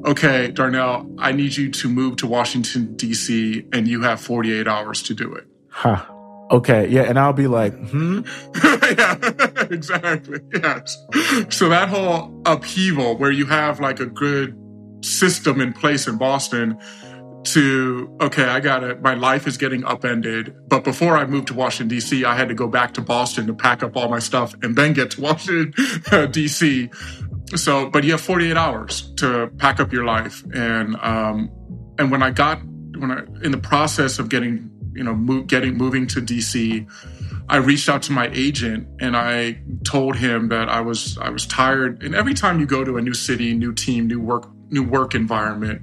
okay, 0.05 0.51
Darnell, 0.51 1.09
I 1.17 1.31
need 1.31 1.55
you 1.55 1.71
to 1.71 1.89
move 1.89 2.17
to 2.17 2.27
Washington, 2.27 2.95
D.C., 2.95 3.65
and 3.71 3.87
you 3.87 4.01
have 4.01 4.19
48 4.19 4.67
hours 4.67 5.01
to 5.03 5.13
do 5.13 5.33
it. 5.33 5.47
Huh. 5.69 6.05
Okay. 6.53 6.87
Yeah. 6.87 7.01
And 7.01 7.17
I'll 7.17 7.33
be 7.33 7.47
like, 7.47 7.73
hmm. 7.73 8.21
yeah, 8.63 9.17
exactly. 9.71 10.39
Yes. 10.53 10.97
So 11.49 11.67
that 11.69 11.89
whole 11.89 12.41
upheaval 12.45 13.17
where 13.17 13.31
you 13.31 13.47
have 13.47 13.79
like 13.79 13.99
a 13.99 14.05
good 14.05 14.55
system 15.03 15.59
in 15.59 15.73
place 15.73 16.07
in 16.07 16.17
Boston 16.17 16.79
to 17.43 18.15
okay 18.21 18.45
i 18.45 18.59
got 18.59 18.83
it 18.83 19.01
my 19.01 19.13
life 19.13 19.45
is 19.47 19.57
getting 19.57 19.83
upended 19.83 20.55
but 20.69 20.83
before 20.83 21.17
i 21.17 21.25
moved 21.25 21.47
to 21.47 21.53
washington 21.53 21.89
d.c 21.89 22.23
i 22.23 22.33
had 22.33 22.47
to 22.47 22.55
go 22.55 22.67
back 22.67 22.93
to 22.93 23.01
boston 23.01 23.45
to 23.45 23.53
pack 23.53 23.83
up 23.83 23.97
all 23.97 24.07
my 24.07 24.19
stuff 24.19 24.53
and 24.61 24.77
then 24.77 24.93
get 24.93 25.11
to 25.11 25.21
washington 25.21 25.73
d.c 26.31 26.89
so 27.55 27.89
but 27.89 28.05
you 28.05 28.11
have 28.11 28.21
48 28.21 28.55
hours 28.55 29.13
to 29.15 29.51
pack 29.57 29.81
up 29.81 29.91
your 29.91 30.05
life 30.05 30.41
and 30.53 30.95
um 31.01 31.51
and 31.99 32.11
when 32.11 32.23
i 32.23 32.31
got 32.31 32.63
when 32.97 33.11
i 33.11 33.19
in 33.43 33.51
the 33.51 33.57
process 33.57 34.19
of 34.19 34.29
getting 34.29 34.69
you 34.95 35.03
know 35.03 35.13
move, 35.13 35.47
getting 35.47 35.75
moving 35.77 36.07
to 36.07 36.21
dc 36.21 36.89
i 37.49 37.57
reached 37.57 37.89
out 37.89 38.01
to 38.01 38.11
my 38.11 38.29
agent 38.33 38.87
and 38.99 39.15
i 39.15 39.59
told 39.83 40.15
him 40.15 40.49
that 40.49 40.69
i 40.69 40.79
was 40.79 41.17
i 41.19 41.29
was 41.29 41.45
tired 41.45 42.03
and 42.03 42.15
every 42.15 42.33
time 42.33 42.59
you 42.59 42.65
go 42.65 42.83
to 42.83 42.97
a 42.97 43.01
new 43.01 43.13
city 43.13 43.53
new 43.53 43.73
team 43.73 44.07
new 44.07 44.19
work 44.19 44.49
new 44.69 44.83
work 44.83 45.15
environment 45.15 45.81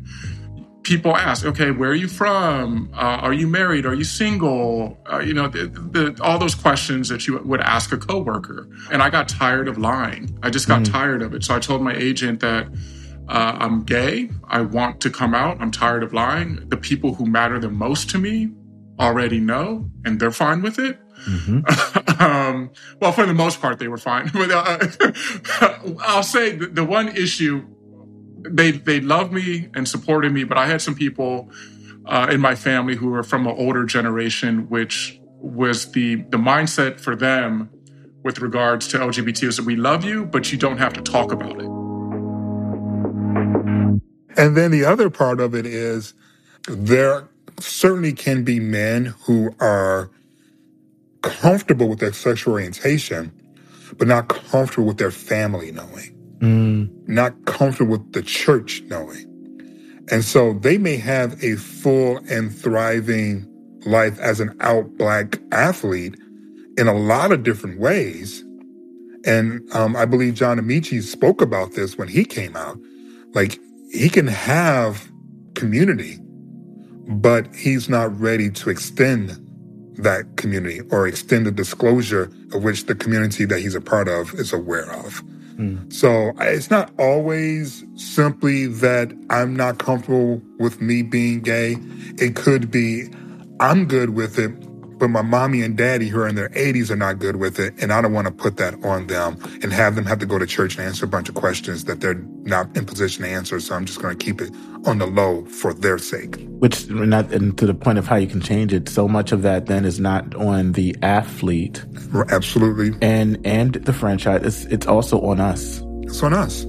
people 0.82 1.16
ask, 1.16 1.44
okay, 1.44 1.70
where 1.70 1.90
are 1.90 1.94
you 1.94 2.08
from? 2.08 2.90
Uh, 2.94 3.18
are 3.22 3.32
you 3.32 3.46
married? 3.46 3.86
Are 3.86 3.94
you 3.94 4.04
single? 4.04 4.98
Uh, 5.10 5.18
you 5.18 5.34
know, 5.34 5.48
the, 5.48 5.66
the, 5.66 6.20
all 6.22 6.38
those 6.38 6.54
questions 6.54 7.08
that 7.08 7.26
you 7.26 7.38
would 7.38 7.60
ask 7.60 7.92
a 7.92 7.96
coworker. 7.96 8.68
And 8.90 9.02
I 9.02 9.10
got 9.10 9.28
tired 9.28 9.68
of 9.68 9.78
lying. 9.78 10.38
I 10.42 10.50
just 10.50 10.68
got 10.68 10.82
mm. 10.82 10.90
tired 10.90 11.22
of 11.22 11.34
it. 11.34 11.44
So 11.44 11.54
I 11.54 11.60
told 11.60 11.82
my 11.82 11.94
agent 11.94 12.40
that 12.40 12.66
uh, 13.28 13.56
I'm 13.60 13.84
gay. 13.84 14.30
I 14.48 14.62
want 14.62 15.00
to 15.02 15.10
come 15.10 15.34
out. 15.34 15.60
I'm 15.60 15.70
tired 15.70 16.02
of 16.02 16.12
lying. 16.12 16.68
The 16.68 16.76
people 16.76 17.14
who 17.14 17.26
matter 17.26 17.58
the 17.58 17.70
most 17.70 18.10
to 18.10 18.18
me 18.18 18.50
already 19.00 19.40
know, 19.40 19.90
and 20.04 20.20
they're 20.20 20.30
fine 20.30 20.62
with 20.62 20.78
it. 20.78 20.98
Mm-hmm. 21.28 22.22
um, 22.22 22.70
well, 23.00 23.12
for 23.12 23.26
the 23.26 23.34
most 23.34 23.60
part, 23.60 23.78
they 23.78 23.88
were 23.88 23.98
fine. 23.98 24.30
but 24.32 24.50
uh, 24.50 24.78
I'll 26.00 26.22
say 26.22 26.56
the, 26.56 26.66
the 26.66 26.84
one 26.84 27.08
issue 27.08 27.66
they 28.42 28.70
they 28.70 29.00
loved 29.00 29.32
me 29.32 29.68
and 29.74 29.88
supported 29.88 30.32
me, 30.32 30.44
but 30.44 30.56
I 30.56 30.66
had 30.66 30.80
some 30.80 30.94
people 30.94 31.50
uh, 32.06 32.28
in 32.30 32.40
my 32.40 32.54
family 32.54 32.96
who 32.96 33.08
were 33.08 33.22
from 33.22 33.46
an 33.46 33.54
older 33.56 33.84
generation, 33.84 34.68
which 34.68 35.18
was 35.40 35.92
the 35.92 36.16
the 36.16 36.38
mindset 36.38 37.00
for 37.00 37.16
them 37.16 37.70
with 38.22 38.40
regards 38.40 38.86
to 38.88 38.98
LGBT 38.98 39.44
is 39.44 39.56
that 39.56 39.64
we 39.64 39.76
love 39.76 40.04
you, 40.04 40.26
but 40.26 40.52
you 40.52 40.58
don't 40.58 40.78
have 40.78 40.92
to 40.92 41.00
talk 41.00 41.32
about 41.32 41.58
it. 41.58 41.66
And 44.36 44.56
then 44.56 44.70
the 44.70 44.84
other 44.84 45.10
part 45.10 45.40
of 45.40 45.54
it 45.54 45.66
is 45.66 46.14
there 46.68 47.28
certainly 47.62 48.12
can 48.12 48.44
be 48.44 48.60
men 48.60 49.14
who 49.24 49.54
are 49.60 50.10
comfortable 51.22 51.88
with 51.88 52.00
their 52.00 52.12
sexual 52.12 52.54
orientation, 52.54 53.32
but 53.98 54.08
not 54.08 54.28
comfortable 54.28 54.88
with 54.88 54.98
their 54.98 55.10
family 55.10 55.70
knowing 55.72 56.16
mm. 56.40 57.08
not 57.08 57.44
comfortable 57.44 57.92
with 57.92 58.12
the 58.12 58.22
church 58.22 58.82
knowing. 58.86 59.26
And 60.10 60.24
so 60.24 60.54
they 60.54 60.76
may 60.76 60.96
have 60.96 61.42
a 61.44 61.56
full 61.56 62.18
and 62.28 62.52
thriving 62.52 63.46
life 63.86 64.18
as 64.18 64.40
an 64.40 64.56
out 64.60 64.96
black 64.96 65.38
athlete 65.52 66.16
in 66.76 66.88
a 66.88 66.94
lot 66.94 67.30
of 67.30 67.42
different 67.44 67.78
ways. 67.78 68.44
And 69.24 69.62
um, 69.74 69.94
I 69.94 70.06
believe 70.06 70.34
John 70.34 70.58
Amaechi 70.58 71.02
spoke 71.02 71.40
about 71.40 71.72
this 71.72 71.96
when 71.96 72.08
he 72.08 72.24
came 72.24 72.56
out. 72.56 72.78
Like 73.34 73.58
he 73.92 74.08
can 74.08 74.26
have 74.26 75.10
community, 75.54 76.18
but 77.10 77.52
he's 77.54 77.88
not 77.88 78.18
ready 78.18 78.48
to 78.50 78.70
extend 78.70 79.46
that 79.96 80.36
community 80.36 80.80
or 80.90 81.06
extend 81.06 81.44
the 81.44 81.50
disclosure 81.50 82.30
of 82.52 82.62
which 82.62 82.86
the 82.86 82.94
community 82.94 83.44
that 83.44 83.58
he's 83.58 83.74
a 83.74 83.80
part 83.80 84.08
of 84.08 84.32
is 84.34 84.52
aware 84.52 84.90
of. 84.92 85.22
Mm. 85.56 85.92
So 85.92 86.32
it's 86.38 86.70
not 86.70 86.90
always 86.98 87.84
simply 87.96 88.66
that 88.66 89.12
I'm 89.28 89.54
not 89.54 89.78
comfortable 89.78 90.40
with 90.58 90.80
me 90.80 91.02
being 91.02 91.40
gay. 91.40 91.76
It 92.18 92.36
could 92.36 92.70
be 92.70 93.08
I'm 93.58 93.86
good 93.86 94.10
with 94.10 94.38
it, 94.38 94.52
but 95.00 95.08
my 95.08 95.22
mommy 95.22 95.62
and 95.62 95.76
daddy 95.76 96.08
who 96.08 96.20
are 96.20 96.28
in 96.28 96.34
their 96.34 96.50
80s 96.50 96.90
are 96.90 96.96
not 96.96 97.18
good 97.18 97.36
with 97.36 97.58
it. 97.58 97.74
And 97.82 97.90
I 97.90 98.02
don't 98.02 98.12
want 98.12 98.26
to 98.26 98.32
put 98.32 98.58
that 98.58 98.74
on 98.84 99.06
them 99.06 99.38
and 99.62 99.72
have 99.72 99.96
them 99.96 100.04
have 100.04 100.18
to 100.18 100.26
go 100.26 100.38
to 100.38 100.46
church 100.46 100.76
and 100.76 100.86
answer 100.86 101.06
a 101.06 101.08
bunch 101.08 101.30
of 101.30 101.34
questions 101.34 101.86
that 101.86 102.00
they're 102.00 102.22
not 102.42 102.76
in 102.76 102.84
position 102.84 103.24
to 103.24 103.30
answer. 103.30 103.58
So 103.60 103.74
I'm 103.74 103.86
just 103.86 104.00
going 104.00 104.16
to 104.16 104.24
keep 104.24 104.42
it 104.42 104.52
on 104.84 104.98
the 104.98 105.06
low 105.06 105.46
for 105.46 105.72
their 105.72 105.98
sake. 105.98 106.36
Which, 106.58 106.88
not, 106.90 107.32
and 107.32 107.56
to 107.56 107.66
the 107.66 107.74
point 107.74 107.98
of 107.98 108.06
how 108.06 108.16
you 108.16 108.26
can 108.26 108.42
change 108.42 108.74
it, 108.74 108.90
so 108.90 109.08
much 109.08 109.32
of 109.32 109.40
that 109.42 109.66
then 109.66 109.86
is 109.86 109.98
not 109.98 110.34
on 110.34 110.72
the 110.72 110.94
athlete. 111.02 111.82
Absolutely. 112.28 112.96
And, 113.00 113.44
and 113.44 113.74
the 113.74 113.94
franchise. 113.94 114.42
It's, 114.44 114.64
it's 114.66 114.86
also 114.86 115.18
on 115.22 115.40
us. 115.40 115.82
It's 116.02 116.22
on 116.22 116.34
us. 116.34 116.66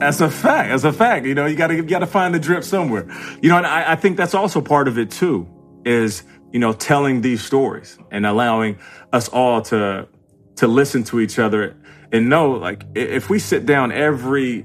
That's 0.00 0.20
a 0.20 0.30
fact. 0.30 0.68
That's 0.68 0.84
a 0.84 0.92
fact. 0.92 1.24
You 1.24 1.34
know, 1.34 1.46
you 1.46 1.56
gotta, 1.56 1.76
you 1.76 1.82
gotta 1.82 2.06
find 2.06 2.34
the 2.34 2.38
drip 2.38 2.62
somewhere. 2.62 3.06
You 3.40 3.48
know, 3.48 3.56
and 3.56 3.66
I, 3.66 3.92
I 3.92 3.96
think 3.96 4.18
that's 4.18 4.34
also 4.34 4.60
part 4.60 4.86
of 4.86 4.98
it 4.98 5.10
too, 5.10 5.48
is, 5.86 6.24
you 6.54 6.60
know, 6.60 6.72
telling 6.72 7.20
these 7.20 7.42
stories 7.42 7.98
and 8.12 8.24
allowing 8.24 8.78
us 9.12 9.28
all 9.28 9.60
to, 9.60 10.06
to 10.54 10.68
listen 10.68 11.02
to 11.02 11.18
each 11.18 11.40
other 11.40 11.76
and 12.12 12.28
know, 12.28 12.52
like, 12.52 12.84
if 12.94 13.28
we 13.28 13.40
sit 13.40 13.66
down 13.66 13.90
every 13.90 14.64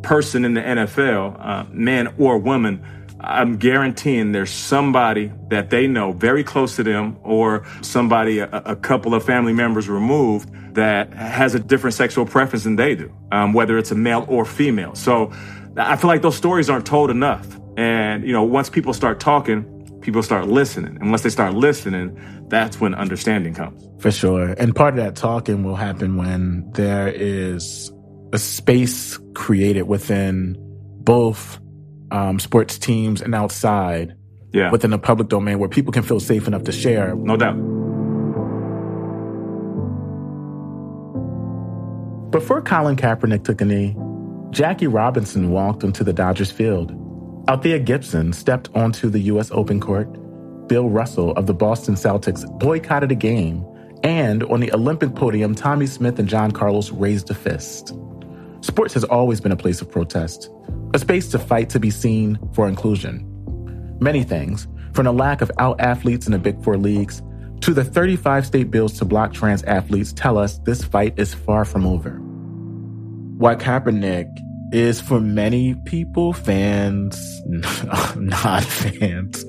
person 0.00 0.46
in 0.46 0.54
the 0.54 0.62
NFL, 0.62 1.36
uh, 1.38 1.64
man 1.70 2.14
or 2.18 2.38
woman, 2.38 2.82
I'm 3.20 3.58
guaranteeing 3.58 4.32
there's 4.32 4.50
somebody 4.50 5.30
that 5.50 5.68
they 5.68 5.86
know 5.86 6.12
very 6.12 6.42
close 6.42 6.76
to 6.76 6.82
them 6.82 7.18
or 7.22 7.66
somebody, 7.82 8.38
a, 8.38 8.48
a 8.50 8.74
couple 8.74 9.14
of 9.14 9.22
family 9.22 9.52
members 9.52 9.86
removed 9.86 10.48
that 10.76 11.12
has 11.12 11.54
a 11.54 11.60
different 11.60 11.92
sexual 11.92 12.24
preference 12.24 12.64
than 12.64 12.76
they 12.76 12.94
do, 12.94 13.14
um, 13.32 13.52
whether 13.52 13.76
it's 13.76 13.90
a 13.90 13.94
male 13.94 14.24
or 14.30 14.46
female. 14.46 14.94
So 14.94 15.30
I 15.76 15.96
feel 15.96 16.08
like 16.08 16.22
those 16.22 16.36
stories 16.36 16.70
aren't 16.70 16.86
told 16.86 17.10
enough. 17.10 17.46
And, 17.76 18.24
you 18.24 18.32
know, 18.32 18.44
once 18.44 18.70
people 18.70 18.94
start 18.94 19.20
talking, 19.20 19.77
people 20.00 20.22
start 20.22 20.48
listening. 20.48 20.96
And 21.00 21.10
once 21.10 21.22
they 21.22 21.30
start 21.30 21.54
listening, 21.54 22.18
that's 22.48 22.80
when 22.80 22.94
understanding 22.94 23.54
comes. 23.54 23.86
For 24.00 24.10
sure. 24.10 24.54
And 24.58 24.74
part 24.74 24.98
of 24.98 25.04
that 25.04 25.16
talking 25.16 25.64
will 25.64 25.76
happen 25.76 26.16
when 26.16 26.70
there 26.72 27.08
is 27.08 27.92
a 28.32 28.38
space 28.38 29.18
created 29.34 29.82
within 29.82 30.56
both 31.00 31.58
um, 32.10 32.38
sports 32.38 32.78
teams 32.78 33.20
and 33.20 33.34
outside 33.34 34.14
yeah. 34.52 34.70
within 34.70 34.90
the 34.90 34.98
public 34.98 35.28
domain 35.28 35.58
where 35.58 35.68
people 35.68 35.92
can 35.92 36.02
feel 36.02 36.20
safe 36.20 36.46
enough 36.46 36.64
to 36.64 36.72
share. 36.72 37.14
No 37.14 37.36
doubt. 37.36 37.56
Before 42.30 42.60
Colin 42.60 42.96
Kaepernick 42.96 43.44
took 43.44 43.60
a 43.60 43.64
knee, 43.64 43.96
Jackie 44.50 44.86
Robinson 44.86 45.50
walked 45.50 45.82
onto 45.82 46.04
the 46.04 46.12
Dodgers 46.12 46.50
field. 46.50 46.92
Althea 47.48 47.78
Gibson 47.78 48.34
stepped 48.34 48.68
onto 48.74 49.08
the 49.08 49.20
U.S. 49.20 49.50
Open 49.52 49.80
court. 49.80 50.06
Bill 50.68 50.90
Russell 50.90 51.32
of 51.32 51.46
the 51.46 51.54
Boston 51.54 51.94
Celtics 51.94 52.46
boycotted 52.58 53.10
a 53.10 53.14
game. 53.14 53.64
And 54.02 54.42
on 54.44 54.60
the 54.60 54.70
Olympic 54.74 55.14
podium, 55.14 55.54
Tommie 55.54 55.86
Smith 55.86 56.18
and 56.18 56.28
John 56.28 56.50
Carlos 56.50 56.90
raised 56.90 57.30
a 57.30 57.34
fist. 57.34 57.96
Sports 58.60 58.92
has 58.92 59.02
always 59.04 59.40
been 59.40 59.50
a 59.50 59.56
place 59.56 59.80
of 59.80 59.90
protest, 59.90 60.50
a 60.92 60.98
space 60.98 61.28
to 61.28 61.38
fight 61.38 61.70
to 61.70 61.80
be 61.80 61.88
seen 61.88 62.38
for 62.52 62.68
inclusion. 62.68 63.24
Many 63.98 64.24
things, 64.24 64.68
from 64.92 65.06
the 65.06 65.12
lack 65.14 65.40
of 65.40 65.50
out 65.58 65.80
athletes 65.80 66.26
in 66.26 66.32
the 66.32 66.38
Big 66.38 66.62
Four 66.62 66.76
leagues 66.76 67.22
to 67.62 67.72
the 67.72 67.82
35 67.82 68.44
state 68.44 68.70
bills 68.70 68.98
to 68.98 69.06
block 69.06 69.32
trans 69.32 69.62
athletes, 69.62 70.12
tell 70.12 70.36
us 70.36 70.58
this 70.58 70.84
fight 70.84 71.18
is 71.18 71.32
far 71.32 71.64
from 71.64 71.86
over. 71.86 72.18
While 73.38 73.56
Kaepernick 73.56 74.28
is 74.72 75.00
for 75.00 75.20
many 75.20 75.74
people, 75.86 76.32
fans, 76.32 77.18
not 78.16 78.64
fans 78.64 79.44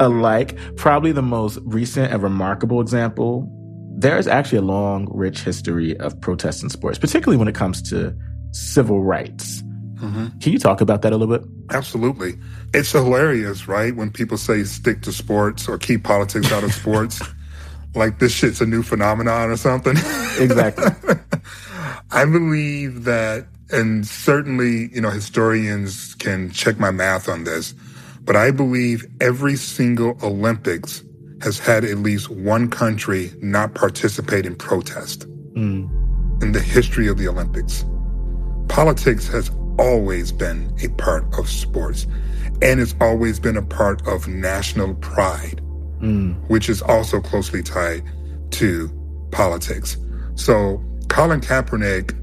alike, 0.00 0.58
probably 0.76 1.12
the 1.12 1.22
most 1.22 1.58
recent 1.64 2.12
and 2.12 2.22
remarkable 2.22 2.80
example 2.80 3.52
there's 3.98 4.28
actually 4.28 4.58
a 4.58 4.62
long, 4.62 5.08
rich 5.10 5.40
history 5.40 5.98
of 5.98 6.20
protest 6.20 6.62
in 6.62 6.70
sports, 6.70 6.98
particularly 6.98 7.36
when 7.36 7.48
it 7.48 7.56
comes 7.56 7.82
to 7.90 8.16
civil 8.52 9.02
rights. 9.02 9.60
Mm-hmm. 9.94 10.38
Can 10.38 10.52
you 10.52 10.58
talk 10.60 10.80
about 10.80 11.02
that 11.02 11.12
a 11.12 11.16
little 11.16 11.36
bit? 11.36 11.48
Absolutely. 11.70 12.38
It's 12.72 12.92
hilarious, 12.92 13.66
right? 13.66 13.96
When 13.96 14.12
people 14.12 14.38
say 14.38 14.62
stick 14.62 15.02
to 15.02 15.12
sports 15.12 15.68
or 15.68 15.78
keep 15.78 16.04
politics 16.04 16.52
out 16.52 16.62
of 16.62 16.72
sports. 16.72 17.20
like 17.94 18.20
this 18.20 18.30
shit's 18.30 18.60
a 18.60 18.66
new 18.66 18.84
phenomenon 18.84 19.50
or 19.50 19.56
something. 19.56 19.96
Exactly. 20.38 21.16
I 22.12 22.24
believe 22.24 23.02
that, 23.02 23.48
and 23.70 24.06
certainly, 24.06 24.88
you 24.92 25.00
know, 25.00 25.10
historians 25.10 26.14
can 26.14 26.50
check 26.50 26.78
my 26.78 26.90
math 26.90 27.28
on 27.28 27.44
this, 27.44 27.74
but 28.24 28.36
I 28.36 28.50
believe 28.50 29.06
every 29.20 29.56
single 29.56 30.18
Olympics 30.22 31.02
has 31.42 31.58
had 31.58 31.84
at 31.84 31.98
least 31.98 32.30
one 32.30 32.68
country 32.68 33.32
not 33.40 33.74
participate 33.74 34.44
in 34.44 34.56
protest 34.56 35.28
mm. 35.54 36.42
in 36.42 36.52
the 36.52 36.60
history 36.60 37.08
of 37.08 37.18
the 37.18 37.28
Olympics. 37.28 37.84
Politics 38.68 39.28
has 39.28 39.50
always 39.78 40.32
been 40.32 40.74
a 40.82 40.88
part 41.00 41.24
of 41.38 41.48
sports, 41.48 42.06
and 42.60 42.80
it's 42.80 42.94
always 43.00 43.38
been 43.38 43.56
a 43.56 43.62
part 43.62 44.06
of 44.06 44.26
national 44.26 44.94
pride, 44.96 45.60
mm. 46.00 46.34
which 46.48 46.68
is 46.68 46.82
also 46.82 47.20
closely 47.20 47.62
tied 47.62 48.02
to 48.50 48.90
politics. 49.30 49.96
So 50.34 50.82
Colin 51.08 51.40
Kaepernick 51.40 52.14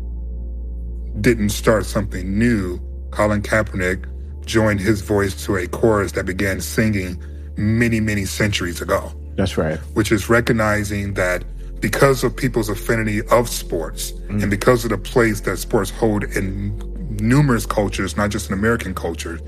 didn't 1.21 1.49
start 1.49 1.85
something 1.85 2.37
new. 2.37 2.79
Colin 3.11 3.41
Kaepernick 3.41 4.05
joined 4.45 4.79
his 4.79 5.01
voice 5.01 5.45
to 5.45 5.55
a 5.57 5.67
chorus 5.67 6.11
that 6.13 6.25
began 6.25 6.61
singing 6.61 7.21
many, 7.57 7.99
many 7.99 8.25
centuries 8.25 8.81
ago. 8.81 9.11
That's 9.35 9.57
right. 9.57 9.77
Which 9.93 10.11
is 10.11 10.29
recognizing 10.29 11.13
that 11.15 11.43
because 11.81 12.23
of 12.23 12.35
people's 12.35 12.69
affinity 12.69 13.21
of 13.27 13.49
sports 13.49 14.11
mm. 14.11 14.41
and 14.41 14.49
because 14.49 14.83
of 14.85 14.91
the 14.91 14.97
place 14.97 15.41
that 15.41 15.57
sports 15.57 15.89
hold 15.89 16.23
in 16.23 16.77
numerous 17.19 17.65
cultures, 17.65 18.17
not 18.17 18.29
just 18.29 18.49
in 18.49 18.57
American 18.57 18.93
culture, 18.93 19.39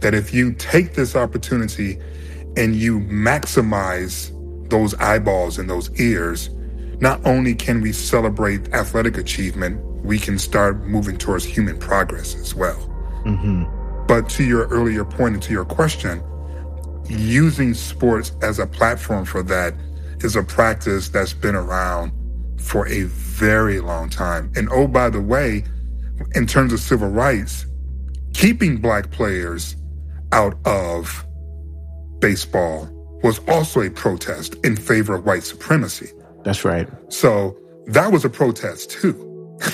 that 0.00 0.14
if 0.14 0.32
you 0.34 0.52
take 0.54 0.94
this 0.94 1.16
opportunity 1.16 1.98
and 2.56 2.74
you 2.74 3.00
maximize 3.00 4.32
those 4.68 4.94
eyeballs 4.94 5.58
and 5.58 5.70
those 5.70 5.90
ears, 6.00 6.50
not 7.00 7.24
only 7.26 7.54
can 7.54 7.80
we 7.80 7.92
celebrate 7.92 8.72
athletic 8.72 9.18
achievement, 9.18 9.80
we 10.06 10.18
can 10.18 10.38
start 10.38 10.86
moving 10.86 11.18
towards 11.18 11.44
human 11.44 11.78
progress 11.78 12.34
as 12.36 12.54
well. 12.54 12.78
Mm-hmm. 13.24 13.64
But 14.06 14.28
to 14.30 14.44
your 14.44 14.68
earlier 14.68 15.04
point 15.04 15.34
and 15.34 15.42
to 15.42 15.52
your 15.52 15.64
question, 15.64 16.22
using 17.08 17.74
sports 17.74 18.32
as 18.40 18.58
a 18.58 18.66
platform 18.66 19.24
for 19.24 19.42
that 19.42 19.74
is 20.20 20.36
a 20.36 20.42
practice 20.42 21.08
that's 21.08 21.32
been 21.32 21.56
around 21.56 22.12
for 22.58 22.86
a 22.88 23.02
very 23.02 23.80
long 23.80 24.08
time. 24.08 24.50
And 24.54 24.68
oh, 24.70 24.86
by 24.86 25.10
the 25.10 25.20
way, 25.20 25.64
in 26.34 26.46
terms 26.46 26.72
of 26.72 26.80
civil 26.80 27.08
rights, 27.08 27.66
keeping 28.32 28.76
black 28.78 29.10
players 29.10 29.76
out 30.32 30.56
of 30.64 31.26
baseball 32.20 32.88
was 33.22 33.40
also 33.48 33.80
a 33.80 33.90
protest 33.90 34.54
in 34.64 34.76
favor 34.76 35.16
of 35.16 35.26
white 35.26 35.42
supremacy. 35.42 36.10
That's 36.44 36.64
right. 36.64 36.88
So 37.12 37.58
that 37.86 38.12
was 38.12 38.24
a 38.24 38.30
protest 38.30 38.90
too. 38.90 39.25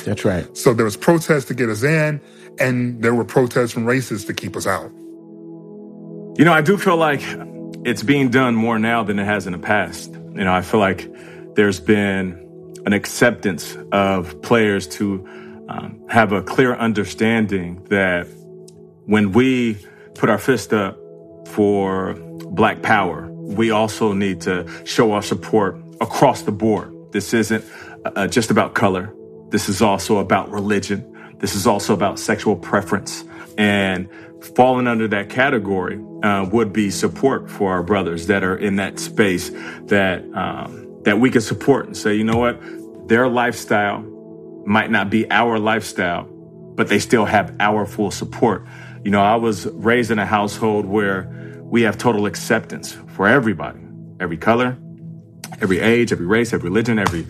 That's 0.04 0.24
right. 0.24 0.56
so 0.56 0.74
there 0.74 0.84
was 0.84 0.96
protests 0.96 1.46
to 1.46 1.54
get 1.54 1.68
us 1.68 1.82
in, 1.82 2.20
and 2.58 3.02
there 3.02 3.14
were 3.14 3.24
protests 3.24 3.72
from 3.72 3.84
racists 3.84 4.26
to 4.26 4.34
keep 4.34 4.56
us 4.56 4.66
out. 4.66 4.90
You 6.38 6.44
know, 6.44 6.52
I 6.52 6.62
do 6.62 6.78
feel 6.78 6.96
like 6.96 7.20
it's 7.84 8.02
being 8.02 8.30
done 8.30 8.54
more 8.54 8.78
now 8.78 9.02
than 9.02 9.18
it 9.18 9.24
has 9.24 9.46
in 9.46 9.52
the 9.52 9.58
past. 9.58 10.12
You 10.12 10.44
know, 10.44 10.52
I 10.52 10.62
feel 10.62 10.80
like 10.80 11.08
there's 11.54 11.80
been 11.80 12.38
an 12.86 12.92
acceptance 12.92 13.76
of 13.92 14.40
players 14.42 14.86
to 14.88 15.26
um, 15.68 16.02
have 16.08 16.32
a 16.32 16.42
clear 16.42 16.74
understanding 16.74 17.84
that 17.90 18.26
when 19.06 19.32
we 19.32 19.76
put 20.14 20.30
our 20.30 20.38
fist 20.38 20.72
up 20.72 20.96
for 21.48 22.14
Black 22.50 22.82
Power, 22.82 23.30
we 23.32 23.70
also 23.70 24.12
need 24.12 24.40
to 24.42 24.66
show 24.84 25.12
our 25.12 25.22
support 25.22 25.76
across 26.00 26.42
the 26.42 26.52
board. 26.52 26.94
This 27.12 27.34
isn't 27.34 27.64
uh, 28.04 28.26
just 28.26 28.50
about 28.50 28.74
color. 28.74 29.14
This 29.52 29.68
is 29.68 29.82
also 29.82 30.16
about 30.16 30.50
religion. 30.50 31.36
This 31.38 31.54
is 31.54 31.66
also 31.66 31.92
about 31.92 32.18
sexual 32.18 32.56
preference. 32.56 33.24
And 33.58 34.08
falling 34.56 34.86
under 34.86 35.06
that 35.08 35.28
category 35.28 36.02
uh, 36.22 36.48
would 36.50 36.72
be 36.72 36.90
support 36.90 37.50
for 37.50 37.70
our 37.70 37.82
brothers 37.82 38.28
that 38.28 38.42
are 38.42 38.56
in 38.56 38.76
that 38.76 38.98
space 38.98 39.50
that 39.84 40.24
um, 40.34 40.88
that 41.02 41.20
we 41.20 41.30
can 41.30 41.42
support 41.42 41.86
and 41.86 41.96
say, 41.96 42.14
you 42.14 42.24
know 42.24 42.38
what, 42.38 42.58
their 43.08 43.28
lifestyle 43.28 44.00
might 44.64 44.90
not 44.90 45.10
be 45.10 45.30
our 45.30 45.58
lifestyle, 45.58 46.24
but 46.74 46.88
they 46.88 46.98
still 46.98 47.26
have 47.26 47.54
our 47.60 47.84
full 47.84 48.10
support. 48.10 48.66
You 49.04 49.10
know, 49.10 49.20
I 49.20 49.36
was 49.36 49.66
raised 49.66 50.10
in 50.10 50.18
a 50.18 50.26
household 50.26 50.86
where 50.86 51.28
we 51.62 51.82
have 51.82 51.98
total 51.98 52.24
acceptance 52.24 52.96
for 53.08 53.28
everybody, 53.28 53.80
every 54.18 54.38
color, 54.38 54.78
every 55.60 55.80
age, 55.80 56.12
every 56.12 56.26
race, 56.26 56.52
every 56.52 56.68
religion, 56.68 56.98
every 56.98 57.22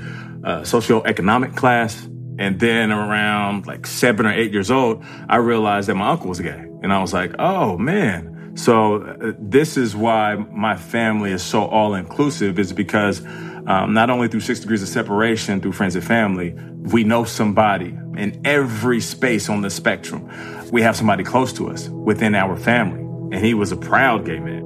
uh, 0.45 0.63
socioeconomic 0.63 1.57
class. 1.57 2.09
And 2.39 2.59
then 2.59 2.91
around 2.91 3.67
like 3.67 3.87
seven 3.87 4.27
or 4.27 4.33
eight 4.33 4.53
years 4.53 4.71
old, 4.71 5.05
I 5.29 5.37
realized 5.37 5.89
that 5.89 5.95
my 5.95 6.11
uncle 6.11 6.29
was 6.29 6.41
gay. 6.41 6.67
And 6.83 6.93
I 6.93 7.01
was 7.01 7.13
like, 7.13 7.35
oh 7.39 7.79
man. 7.79 8.53
So 8.55 9.03
uh, 9.03 9.33
this 9.39 9.77
is 9.77 9.97
why 9.97 10.35
my 10.35 10.77
family 10.77 11.33
is 11.33 11.43
so 11.43 11.65
all 11.65 11.95
inclusive 11.95 12.59
is 12.59 12.73
because 12.73 13.25
um, 13.67 13.95
not 13.95 14.11
only 14.11 14.29
through 14.29 14.41
six 14.41 14.61
degrees 14.61 14.83
of 14.83 14.89
separation, 14.89 15.61
through 15.61 15.73
friends 15.73 15.95
and 15.95 16.05
family, 16.05 16.55
we 16.93 17.05
know 17.05 17.25
somebody 17.25 17.97
in 18.17 18.41
every 18.45 19.01
space 19.01 19.49
on 19.49 19.63
the 19.63 19.71
spectrum. 19.71 20.29
We 20.73 20.83
have 20.83 20.97
somebody 20.97 21.23
close 21.23 21.53
to 21.55 21.71
us 21.71 21.89
within 21.89 22.35
our 22.35 22.57
family. 22.57 23.01
And 23.35 23.45
he 23.45 23.55
was 23.55 23.73
a 23.73 23.77
proud 23.77 24.27
gay 24.27 24.41
man. 24.41 24.62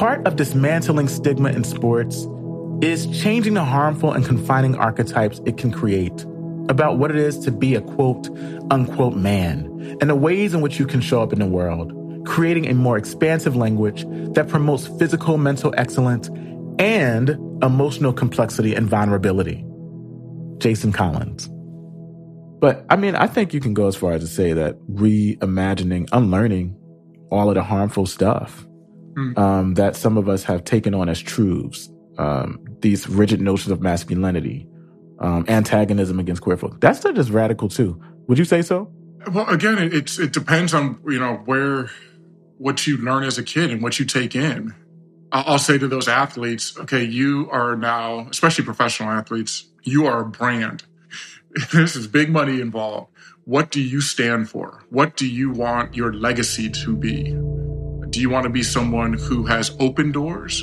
Part 0.00 0.26
of 0.26 0.36
dismantling 0.36 1.08
stigma 1.08 1.50
in 1.50 1.62
sports 1.62 2.26
is 2.80 3.06
changing 3.20 3.52
the 3.52 3.64
harmful 3.66 4.10
and 4.10 4.24
confining 4.24 4.74
archetypes 4.74 5.42
it 5.44 5.58
can 5.58 5.70
create 5.70 6.24
about 6.70 6.96
what 6.96 7.10
it 7.10 7.18
is 7.18 7.38
to 7.40 7.52
be 7.52 7.74
a 7.74 7.82
quote, 7.82 8.30
unquote 8.70 9.14
man 9.14 9.66
and 10.00 10.08
the 10.08 10.14
ways 10.14 10.54
in 10.54 10.62
which 10.62 10.78
you 10.78 10.86
can 10.86 11.02
show 11.02 11.20
up 11.20 11.34
in 11.34 11.38
the 11.38 11.44
world 11.44 11.92
creating 12.26 12.66
a 12.66 12.72
more 12.72 12.96
expansive 12.96 13.56
language 13.56 14.06
that 14.32 14.48
promotes 14.48 14.86
physical 14.98 15.36
mental 15.36 15.74
excellence 15.76 16.28
and 16.78 17.36
emotional 17.62 18.14
complexity 18.14 18.74
and 18.74 18.88
vulnerability. 18.88 19.66
Jason 20.56 20.92
Collins. 20.92 21.46
But 22.58 22.86
I 22.88 22.96
mean, 22.96 23.16
I 23.16 23.26
think 23.26 23.52
you 23.52 23.60
can 23.60 23.74
go 23.74 23.86
as 23.86 23.96
far 23.96 24.12
as 24.12 24.22
to 24.22 24.28
say 24.28 24.54
that 24.54 24.80
reimagining, 24.86 26.08
unlearning 26.10 26.74
all 27.30 27.50
of 27.50 27.54
the 27.54 27.62
harmful 27.62 28.06
stuff 28.06 28.66
mm. 29.20 29.38
um, 29.38 29.74
that 29.74 29.96
some 29.96 30.16
of 30.16 30.28
us 30.28 30.44
have 30.44 30.64
taken 30.64 30.94
on 30.94 31.08
as 31.08 31.20
truths, 31.20 31.90
um, 32.18 32.64
these 32.80 33.08
rigid 33.08 33.40
notions 33.40 33.70
of 33.70 33.80
masculinity, 33.80 34.66
um, 35.20 35.44
antagonism 35.48 36.18
against 36.18 36.42
queer 36.42 36.56
folk. 36.56 36.80
That's 36.80 37.00
just 37.00 37.30
radical 37.30 37.68
too. 37.68 38.00
Would 38.26 38.38
you 38.38 38.44
say 38.44 38.62
so? 38.62 38.90
Well, 39.32 39.48
again, 39.48 39.78
it, 39.78 39.92
it's 39.92 40.18
it 40.18 40.32
depends 40.32 40.72
on 40.72 41.00
you 41.06 41.18
know 41.18 41.36
where 41.44 41.90
what 42.58 42.86
you 42.86 42.96
learn 42.98 43.24
as 43.24 43.38
a 43.38 43.42
kid 43.42 43.70
and 43.70 43.82
what 43.82 43.98
you 43.98 44.04
take 44.04 44.34
in. 44.34 44.74
I'll 45.32 45.58
say 45.58 45.78
to 45.78 45.86
those 45.86 46.08
athletes, 46.08 46.76
okay, 46.76 47.04
you 47.04 47.48
are 47.52 47.76
now, 47.76 48.26
especially 48.30 48.64
professional 48.64 49.10
athletes, 49.10 49.68
you 49.84 50.06
are 50.06 50.22
a 50.22 50.26
brand. 50.26 50.82
this 51.72 51.94
is 51.94 52.06
big 52.08 52.30
money 52.30 52.60
involved. 52.60 53.10
What 53.44 53.70
do 53.70 53.80
you 53.80 54.00
stand 54.00 54.50
for? 54.50 54.84
What 54.90 55.16
do 55.16 55.26
you 55.26 55.50
want 55.50 55.94
your 55.94 56.12
legacy 56.12 56.68
to 56.68 56.96
be? 56.96 57.36
Do 58.10 58.20
you 58.20 58.28
want 58.28 58.42
to 58.44 58.50
be 58.50 58.64
someone 58.64 59.12
who 59.12 59.46
has 59.46 59.76
open 59.78 60.10
doors? 60.10 60.62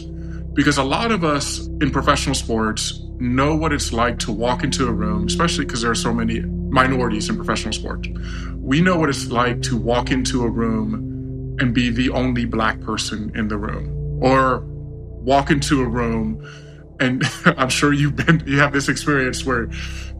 Because 0.53 0.77
a 0.77 0.83
lot 0.83 1.11
of 1.11 1.23
us 1.23 1.65
in 1.81 1.91
professional 1.91 2.35
sports 2.35 3.01
know 3.19 3.55
what 3.55 3.71
it's 3.71 3.93
like 3.93 4.19
to 4.19 4.33
walk 4.33 4.63
into 4.63 4.87
a 4.87 4.91
room, 4.91 5.27
especially 5.27 5.63
because 5.63 5.81
there 5.81 5.91
are 5.91 5.95
so 5.95 6.13
many 6.13 6.41
minorities 6.41 7.29
in 7.29 7.37
professional 7.37 7.73
sports. 7.73 8.09
We 8.55 8.81
know 8.81 8.97
what 8.97 9.07
it's 9.07 9.31
like 9.31 9.61
to 9.63 9.77
walk 9.77 10.11
into 10.11 10.43
a 10.43 10.49
room 10.49 11.55
and 11.59 11.73
be 11.73 11.89
the 11.89 12.09
only 12.09 12.43
black 12.43 12.81
person 12.81 13.31
in 13.33 13.47
the 13.47 13.57
room 13.57 14.21
or 14.21 14.59
walk 15.23 15.49
into 15.49 15.81
a 15.81 15.87
room 15.87 16.41
and 16.99 17.23
I'm 17.45 17.69
sure 17.69 17.93
you've 17.93 18.15
been 18.15 18.43
you 18.45 18.59
have 18.59 18.73
this 18.73 18.89
experience 18.89 19.45
where 19.45 19.69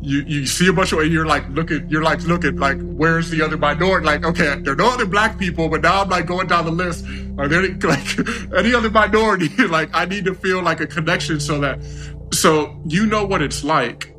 you 0.02 0.22
you 0.22 0.46
see 0.46 0.68
a 0.68 0.74
bunch 0.74 0.92
of 0.92 1.00
and 1.00 1.12
you're 1.12 1.26
like 1.26 1.48
look 1.50 1.72
at 1.72 1.90
you're 1.90 2.04
like 2.04 2.22
look 2.24 2.46
at 2.46 2.56
like 2.56 2.80
where's 2.82 3.30
the 3.30 3.42
other 3.42 3.58
minority 3.58 4.06
like 4.06 4.26
okay 4.26 4.60
there 4.62 4.74
are 4.74 4.78
no 4.78 4.90
other 4.90 5.06
black 5.06 5.38
people 5.40 5.70
but 5.70 5.82
now 5.82 6.02
I'm 6.02 6.10
like 6.10 6.26
going 6.26 6.48
down 6.48 6.66
the 6.66 6.72
list. 6.72 7.06
Are 7.38 7.48
there 7.48 7.68
like 7.84 8.20
any 8.56 8.74
other 8.74 8.90
minority? 8.90 9.50
Like 9.68 9.90
I 9.94 10.06
need 10.06 10.26
to 10.26 10.34
feel 10.34 10.62
like 10.62 10.80
a 10.80 10.88
connection 10.88 11.40
so 11.40 11.60
that 11.60 11.80
so 12.32 12.80
you 12.86 13.06
know 13.06 13.26
what 13.26 13.42
it's 13.42 13.64
like 13.64 14.17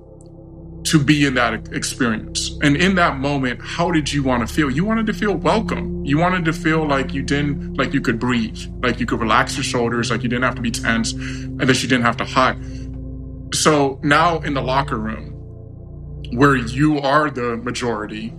to 0.89 0.99
be 0.99 1.27
in 1.27 1.35
that 1.35 1.69
experience. 1.73 2.59
And 2.63 2.75
in 2.75 2.95
that 2.95 3.19
moment, 3.19 3.61
how 3.63 3.91
did 3.91 4.11
you 4.11 4.23
want 4.23 4.47
to 4.47 4.53
feel? 4.53 4.71
You 4.71 4.87
wanted 4.87 5.07
to 5.07 5.13
feel 5.13 5.35
welcome. 5.35 6.03
You 6.05 6.17
wanted 6.17 6.47
to 6.47 6.53
feel 6.55 6.87
like 6.87 7.13
you 7.13 7.23
didn't, 7.23 7.77
like 7.77 7.93
you 7.93 8.01
could 8.01 8.19
breathe, 8.19 8.59
like 8.83 8.99
you 8.99 9.05
could 9.05 9.21
relax 9.21 9.57
your 9.57 9.65
shoulders, 9.65 10.11
like 10.11 10.23
you 10.23 10.31
didn't 10.31 10.45
have 10.45 10.55
to 10.55 10.63
be 10.63 10.71
tense, 10.71 11.13
and 11.13 11.61
that 11.61 11.83
you 11.83 11.89
didn't 11.89 12.05
have 12.05 12.17
to 12.17 12.25
hide. 12.25 12.57
So 13.55 14.01
now 14.03 14.39
in 14.41 14.55
the 14.55 14.63
locker 14.63 14.99
room, 14.99 15.35
where 16.33 16.57
you 16.57 16.99
are 17.01 17.31
the 17.31 17.59
majority, 17.59 18.35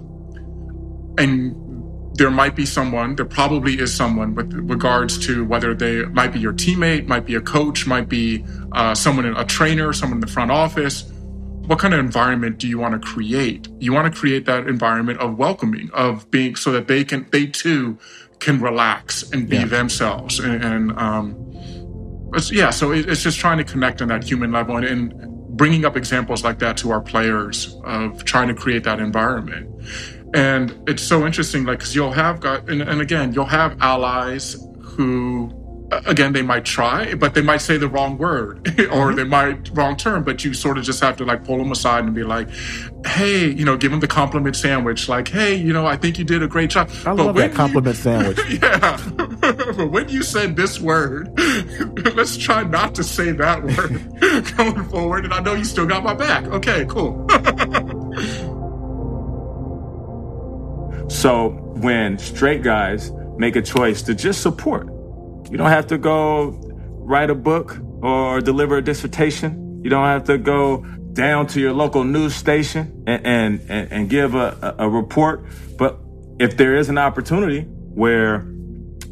and 1.20 1.56
there 2.16 2.32
might 2.32 2.56
be 2.56 2.66
someone, 2.66 3.16
there 3.16 3.26
probably 3.26 3.80
is 3.80 3.94
someone 3.94 4.34
with 4.34 4.52
regards 4.54 5.24
to 5.28 5.46
whether 5.46 5.76
they 5.76 6.04
might 6.06 6.34
be 6.34 6.40
your 6.40 6.54
teammate, 6.54 7.06
might 7.06 7.26
be 7.26 7.36
a 7.36 7.42
coach, 7.42 7.86
might 7.86 8.10
be 8.10 8.44
uh, 8.72 8.96
someone, 8.96 9.26
a 9.38 9.46
trainer, 9.46 9.94
someone 9.94 10.18
in 10.18 10.22
the 10.22 10.28
front 10.28 10.50
office. 10.50 11.12
What 11.70 11.78
kind 11.78 11.94
of 11.94 12.00
environment 12.00 12.58
do 12.58 12.68
you 12.68 12.80
want 12.80 13.00
to 13.00 13.08
create? 13.08 13.68
You 13.78 13.94
want 13.94 14.12
to 14.12 14.20
create 14.20 14.46
that 14.46 14.68
environment 14.68 15.20
of 15.20 15.38
welcoming, 15.38 15.92
of 15.94 16.32
being 16.32 16.56
so 16.56 16.72
that 16.72 16.88
they 16.88 17.04
can, 17.04 17.28
they 17.30 17.46
too 17.46 18.00
can 18.40 18.60
relax 18.60 19.30
and 19.30 19.48
be 19.48 19.58
yeah. 19.58 19.66
themselves. 19.66 20.40
And, 20.40 20.64
and 20.64 20.92
um, 20.98 21.36
yeah, 22.50 22.72
so 22.72 22.92
it, 22.92 23.08
it's 23.08 23.22
just 23.22 23.38
trying 23.38 23.60
to 23.60 23.64
connect 23.64 24.02
on 24.02 24.08
that 24.08 24.24
human 24.24 24.52
level 24.52 24.78
and, 24.78 24.84
and 24.84 25.58
bringing 25.58 25.86
up 25.86 25.96
examples 25.96 26.44
like 26.44 26.58
that 26.58 26.76
to 26.78 26.90
our 26.90 27.02
players 27.02 27.78
of 27.84 28.26
trying 28.26 28.48
to 28.48 28.56
create 28.56 28.84
that 28.86 29.00
environment. 29.00 29.70
And 30.34 30.76
it's 30.88 31.04
so 31.04 31.24
interesting, 31.24 31.66
like, 31.66 31.78
because 31.78 31.94
you'll 31.94 32.14
have 32.14 32.40
got, 32.40 32.68
and, 32.68 32.82
and 32.82 33.00
again, 33.00 33.32
you'll 33.32 33.46
have 33.46 33.80
allies 33.80 34.58
who 34.82 35.52
again 35.92 36.34
they 36.34 36.42
might 36.42 36.66
try 36.66 37.16
but 37.16 37.34
they 37.34 37.42
might 37.42 37.58
say 37.58 37.78
the 37.78 37.88
wrong 37.88 38.18
word 38.18 38.60
or 38.68 38.74
mm-hmm. 38.74 39.16
they 39.16 39.24
might 39.24 39.70
wrong 39.74 39.96
term 39.96 40.24
but 40.24 40.44
you 40.44 40.54
sort 40.54 40.78
of 40.78 40.84
just 40.84 41.02
have 41.02 41.18
to 41.18 41.26
like 41.26 41.44
pull 41.44 41.58
them 41.58 41.72
aside 41.72 42.04
and 42.04 42.14
be 42.14 42.24
like 42.24 42.48
hey 43.06 43.50
you 43.50 43.66
know 43.66 43.76
give 43.76 43.90
them 43.92 44.00
the 44.00 44.08
compliment 44.08 44.56
sandwich 44.56 45.10
like 45.10 45.28
hey 45.28 45.56
you 45.56 45.74
know 45.74 45.86
i 45.86 45.96
think 45.96 46.18
you 46.18 46.24
did 46.24 46.44
a 46.44 46.48
great 46.48 46.70
job. 46.70 46.90
I 47.06 47.16
but 47.16 47.26
love 47.26 47.36
that 47.36 47.54
compliment 47.54 47.98
you, 47.98 48.04
sandwich. 48.04 48.40
Yeah. 48.62 48.98
But 49.40 49.92
when 49.92 50.10
you 50.10 50.22
said 50.22 50.56
this 50.56 50.80
word 50.80 51.32
let's 52.16 52.38
try 52.38 52.64
not 52.64 52.94
to 52.96 53.04
say 53.04 53.32
that 53.32 53.64
word 53.64 54.58
going 54.58 54.84
forward 54.90 55.26
and 55.26 55.34
i 55.34 55.40
know 55.40 55.54
you 55.54 55.64
still 55.64 55.86
got 55.86 56.04
my 56.04 56.14
back. 56.14 56.46
Okay 56.46 56.86
cool. 56.88 57.26
So 61.10 61.50
when 61.82 62.20
straight 62.20 62.62
guys 62.62 63.12
make 63.38 63.56
a 63.56 63.62
choice 63.62 64.02
to 64.04 64.14
just 64.14 64.42
support, 64.42 64.88
you 65.50 65.58
don't 65.58 65.70
have 65.70 65.88
to 65.88 65.98
go 65.98 66.52
write 67.10 67.30
a 67.30 67.36
book 67.36 67.80
or 68.02 68.40
deliver 68.42 68.78
a 68.78 68.82
dissertation. 68.84 69.82
You 69.84 69.90
don't 69.90 70.06
have 70.06 70.26
to 70.26 70.38
go 70.38 70.86
down 71.14 71.48
to 71.48 71.60
your 71.60 71.74
local 71.74 72.04
news 72.04 72.36
station 72.36 73.04
and, 73.08 73.62
and, 73.70 73.92
and 73.92 74.10
give 74.10 74.36
a, 74.36 74.76
a 74.78 74.88
report. 74.88 75.44
But 75.78 76.00
if 76.40 76.56
there 76.56 76.76
is 76.76 76.90
an 76.90 76.98
opportunity 76.98 77.62
where 77.62 78.48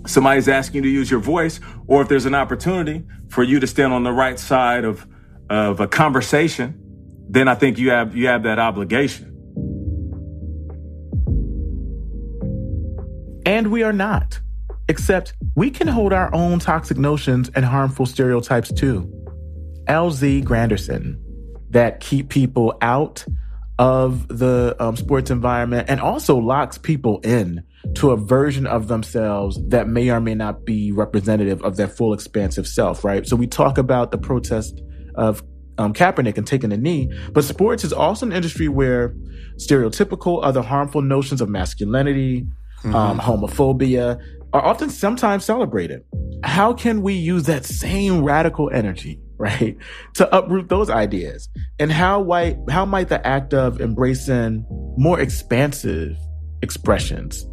somebody's 0.06 0.48
asking 0.48 0.76
you 0.76 0.82
to 0.84 0.90
use 0.90 1.10
your 1.10 1.20
voice, 1.20 1.60
or 1.88 2.02
if 2.02 2.08
there's 2.08 2.26
an 2.26 2.36
opportunity 2.36 3.04
for 3.30 3.44
you 3.44 3.60
to 3.60 3.68
stand 3.68 3.94
on 3.94 4.04
the 4.04 4.12
right 4.12 4.40
side 4.40 4.86
of, 4.86 5.08
of 5.50 5.80
a 5.80 5.88
conversation, 5.88 6.80
then 7.30 7.48
I 7.48 7.56
think 7.56 7.78
you 7.78 7.90
have, 7.90 8.16
you 8.16 8.28
have 8.28 8.44
that 8.44 8.60
obligation. 8.60 9.34
And 13.46 13.72
we 13.72 13.84
are 13.84 13.94
not. 13.94 14.40
Except 14.90 15.34
we 15.56 15.70
can 15.70 15.88
hold 15.88 16.14
our 16.14 16.34
own 16.34 16.60
toxic 16.60 16.98
notions 16.98 17.50
and 17.56 17.66
harmful 17.66 18.06
stereotypes 18.06 18.72
too. 18.72 19.12
LZ 19.88 20.44
Granderson 20.44 21.20
that 21.70 22.00
keep 22.00 22.30
people 22.30 22.78
out 22.82 23.26
of 23.80 24.28
the 24.28 24.76
um, 24.80 24.96
sports 24.96 25.30
environment 25.30 25.88
and 25.90 26.02
also 26.02 26.38
locks 26.38 26.78
people 26.78 27.20
in 27.20 27.64
to 27.96 28.12
a 28.12 28.18
version 28.18 28.66
of 28.66 28.88
themselves 28.88 29.60
that 29.68 29.88
may 29.88 30.10
or 30.10 30.20
may 30.20 30.34
not 30.34 30.66
be 30.66 30.92
representative 30.92 31.62
of 31.62 31.78
their 31.78 31.88
full 31.88 32.14
expansive 32.14 32.68
self, 32.68 33.04
right? 33.04 33.28
So 33.28 33.36
we 33.36 33.48
talk 33.48 33.78
about 33.78 34.12
the 34.12 34.18
protest 34.18 34.82
of 35.16 35.44
um, 35.78 35.94
Kaepernick 35.94 36.38
and 36.38 36.48
taking 36.48 36.74
a 36.74 36.78
knee, 36.78 37.12
but 37.34 37.44
sports 37.44 37.84
is 37.84 37.94
also 37.94 38.26
an 38.26 38.34
industry 38.34 38.68
where 38.68 39.16
stereotypical, 39.58 40.40
other 40.44 40.64
harmful 40.64 41.04
notions 41.04 41.40
of 41.40 41.50
masculinity, 41.50 42.48
mm-hmm. 42.80 42.96
um, 42.96 43.20
homophobia 43.20 44.20
are 44.54 44.66
often 44.66 44.90
sometimes 44.90 45.46
celebrated. 45.46 46.04
How 46.44 46.74
can 46.74 47.02
we 47.02 47.14
use 47.14 47.44
that 47.44 47.66
same 47.66 48.24
radical 48.24 48.70
energy, 48.72 49.20
right, 49.38 49.78
to 50.16 50.36
uproot 50.36 50.70
those 50.70 50.90
ideas? 50.90 51.50
And 51.80 51.92
how 51.92 52.22
white, 52.22 52.58
how 52.70 52.86
might 52.86 53.10
the 53.10 53.26
act 53.26 53.54
of 53.54 53.82
embracing 53.82 54.66
more 54.98 55.20
expansive 55.20 56.18
expressions, 56.62 57.46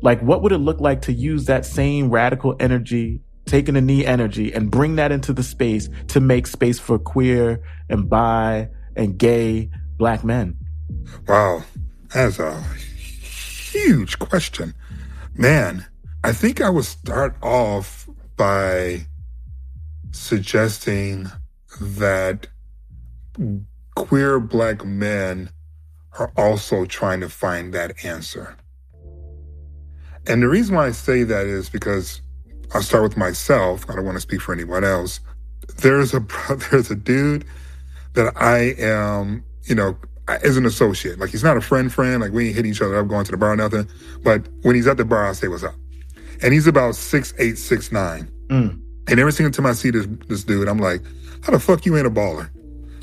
like 0.00 0.20
what 0.22 0.42
would 0.42 0.52
it 0.52 0.58
look 0.58 0.80
like 0.80 1.02
to 1.02 1.12
use 1.12 1.46
that 1.46 1.66
same 1.66 2.10
radical 2.10 2.56
energy, 2.60 3.20
taking 3.46 3.76
a 3.76 3.80
knee 3.80 4.06
energy, 4.06 4.52
and 4.52 4.70
bring 4.70 4.96
that 4.96 5.12
into 5.12 5.32
the 5.32 5.42
space 5.42 5.88
to 6.08 6.20
make 6.20 6.46
space 6.46 6.78
for 6.78 6.98
queer 6.98 7.62
and 7.88 8.08
bi 8.08 8.68
and 8.96 9.18
gay 9.18 9.70
black 9.96 10.24
men? 10.24 10.56
Wow, 11.26 11.64
that's 12.14 12.38
a 12.38 12.64
huge 13.84 14.18
question. 14.18 14.74
Man, 15.34 15.86
I 16.24 16.32
think 16.32 16.60
I 16.60 16.70
would 16.70 16.84
start 16.84 17.36
off 17.42 18.08
by 18.36 19.06
suggesting 20.10 21.30
that 21.80 22.46
queer 23.94 24.40
black 24.40 24.84
men 24.84 25.50
are 26.18 26.32
also 26.36 26.84
trying 26.84 27.20
to 27.20 27.28
find 27.28 27.72
that 27.72 28.04
answer. 28.04 28.56
And 30.26 30.42
the 30.42 30.48
reason 30.48 30.74
why 30.74 30.86
I 30.86 30.92
say 30.92 31.22
that 31.22 31.46
is 31.46 31.70
because 31.70 32.20
I'll 32.74 32.82
start 32.82 33.02
with 33.02 33.16
myself. 33.16 33.88
I 33.88 33.94
don't 33.94 34.04
want 34.04 34.16
to 34.16 34.20
speak 34.20 34.40
for 34.40 34.52
anyone 34.52 34.84
else. 34.84 35.20
There's 35.76 36.12
a 36.12 36.20
there's 36.70 36.90
a 36.90 36.96
dude 36.96 37.44
that 38.14 38.36
I 38.36 38.74
am, 38.78 39.44
you 39.64 39.74
know, 39.74 39.96
as 40.28 40.56
an 40.56 40.66
associate. 40.66 41.18
Like 41.18 41.30
he's 41.30 41.44
not 41.44 41.56
a 41.56 41.60
friend 41.60 41.92
friend. 41.92 42.20
Like 42.20 42.32
we 42.32 42.46
ain't 42.46 42.56
hitting 42.56 42.70
each 42.70 42.82
other 42.82 42.98
up 42.98 43.08
going 43.08 43.24
to 43.24 43.30
the 43.30 43.36
bar 43.36 43.52
or 43.52 43.56
nothing. 43.56 43.88
But 44.22 44.46
when 44.62 44.74
he's 44.74 44.86
at 44.86 44.96
the 44.96 45.04
bar, 45.04 45.26
I 45.28 45.32
say 45.32 45.48
what's 45.48 45.64
up. 45.64 45.74
And 46.42 46.52
he's 46.52 46.66
about 46.66 46.94
six 46.94 47.34
eight, 47.38 47.58
six 47.58 47.90
nine. 47.92 48.30
Mm. 48.48 48.80
And 49.08 49.18
every 49.18 49.32
single 49.32 49.52
time 49.52 49.66
I 49.66 49.72
see 49.72 49.90
this 49.90 50.06
this 50.28 50.44
dude, 50.44 50.68
I'm 50.68 50.78
like, 50.78 51.02
how 51.42 51.52
the 51.52 51.60
fuck 51.60 51.86
you 51.86 51.96
ain't 51.96 52.06
a 52.06 52.10
baller? 52.10 52.50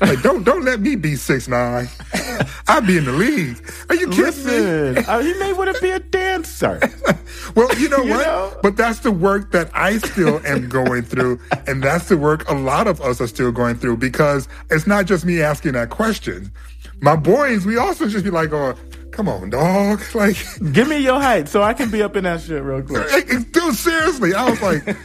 Like, 0.00 0.22
don't 0.22 0.44
don't 0.44 0.64
let 0.64 0.80
me 0.80 0.94
be 0.96 1.16
six 1.16 1.48
nine. 1.48 1.88
I'd 2.68 2.86
be 2.86 2.98
in 2.98 3.04
the 3.04 3.12
league. 3.12 3.56
Are 3.88 3.94
you 3.94 4.08
kidding 4.08 4.24
Listen, 4.24 4.94
me? 4.94 5.04
uh, 5.04 5.18
you 5.20 5.38
may 5.38 5.52
want 5.52 5.74
to 5.74 5.80
be 5.80 5.90
a 5.90 6.00
dancer. 6.00 6.80
well, 7.54 7.74
you 7.78 7.88
know 7.88 7.98
you 8.02 8.10
what? 8.10 8.26
Know? 8.26 8.58
But 8.62 8.76
that's 8.76 9.00
the 9.00 9.12
work 9.12 9.52
that 9.52 9.70
I 9.72 9.98
still 9.98 10.44
am 10.46 10.68
going 10.68 11.02
through, 11.02 11.40
and 11.66 11.82
that's 11.82 12.08
the 12.08 12.16
work 12.16 12.48
a 12.50 12.54
lot 12.54 12.86
of 12.86 13.00
us 13.00 13.20
are 13.20 13.26
still 13.26 13.52
going 13.52 13.76
through 13.76 13.96
because 13.96 14.48
it's 14.70 14.86
not 14.86 15.06
just 15.06 15.24
me 15.24 15.40
asking 15.40 15.72
that 15.72 15.90
question 15.90 16.52
my 17.00 17.16
boys, 17.16 17.66
we 17.66 17.76
also 17.76 18.08
just 18.08 18.24
be 18.24 18.30
like, 18.30 18.52
oh, 18.52 18.74
come 19.10 19.28
on, 19.28 19.50
dog. 19.50 20.00
Like, 20.14 20.36
give 20.72 20.88
me 20.88 20.98
your 20.98 21.20
height 21.20 21.48
so 21.48 21.62
I 21.62 21.74
can 21.74 21.90
be 21.90 22.02
up 22.02 22.16
in 22.16 22.24
that 22.24 22.40
shit 22.40 22.62
real 22.62 22.82
quick. 22.82 23.26
Dude, 23.52 23.74
seriously, 23.74 24.34
I 24.34 24.48
was 24.48 24.62
like, 24.62 24.96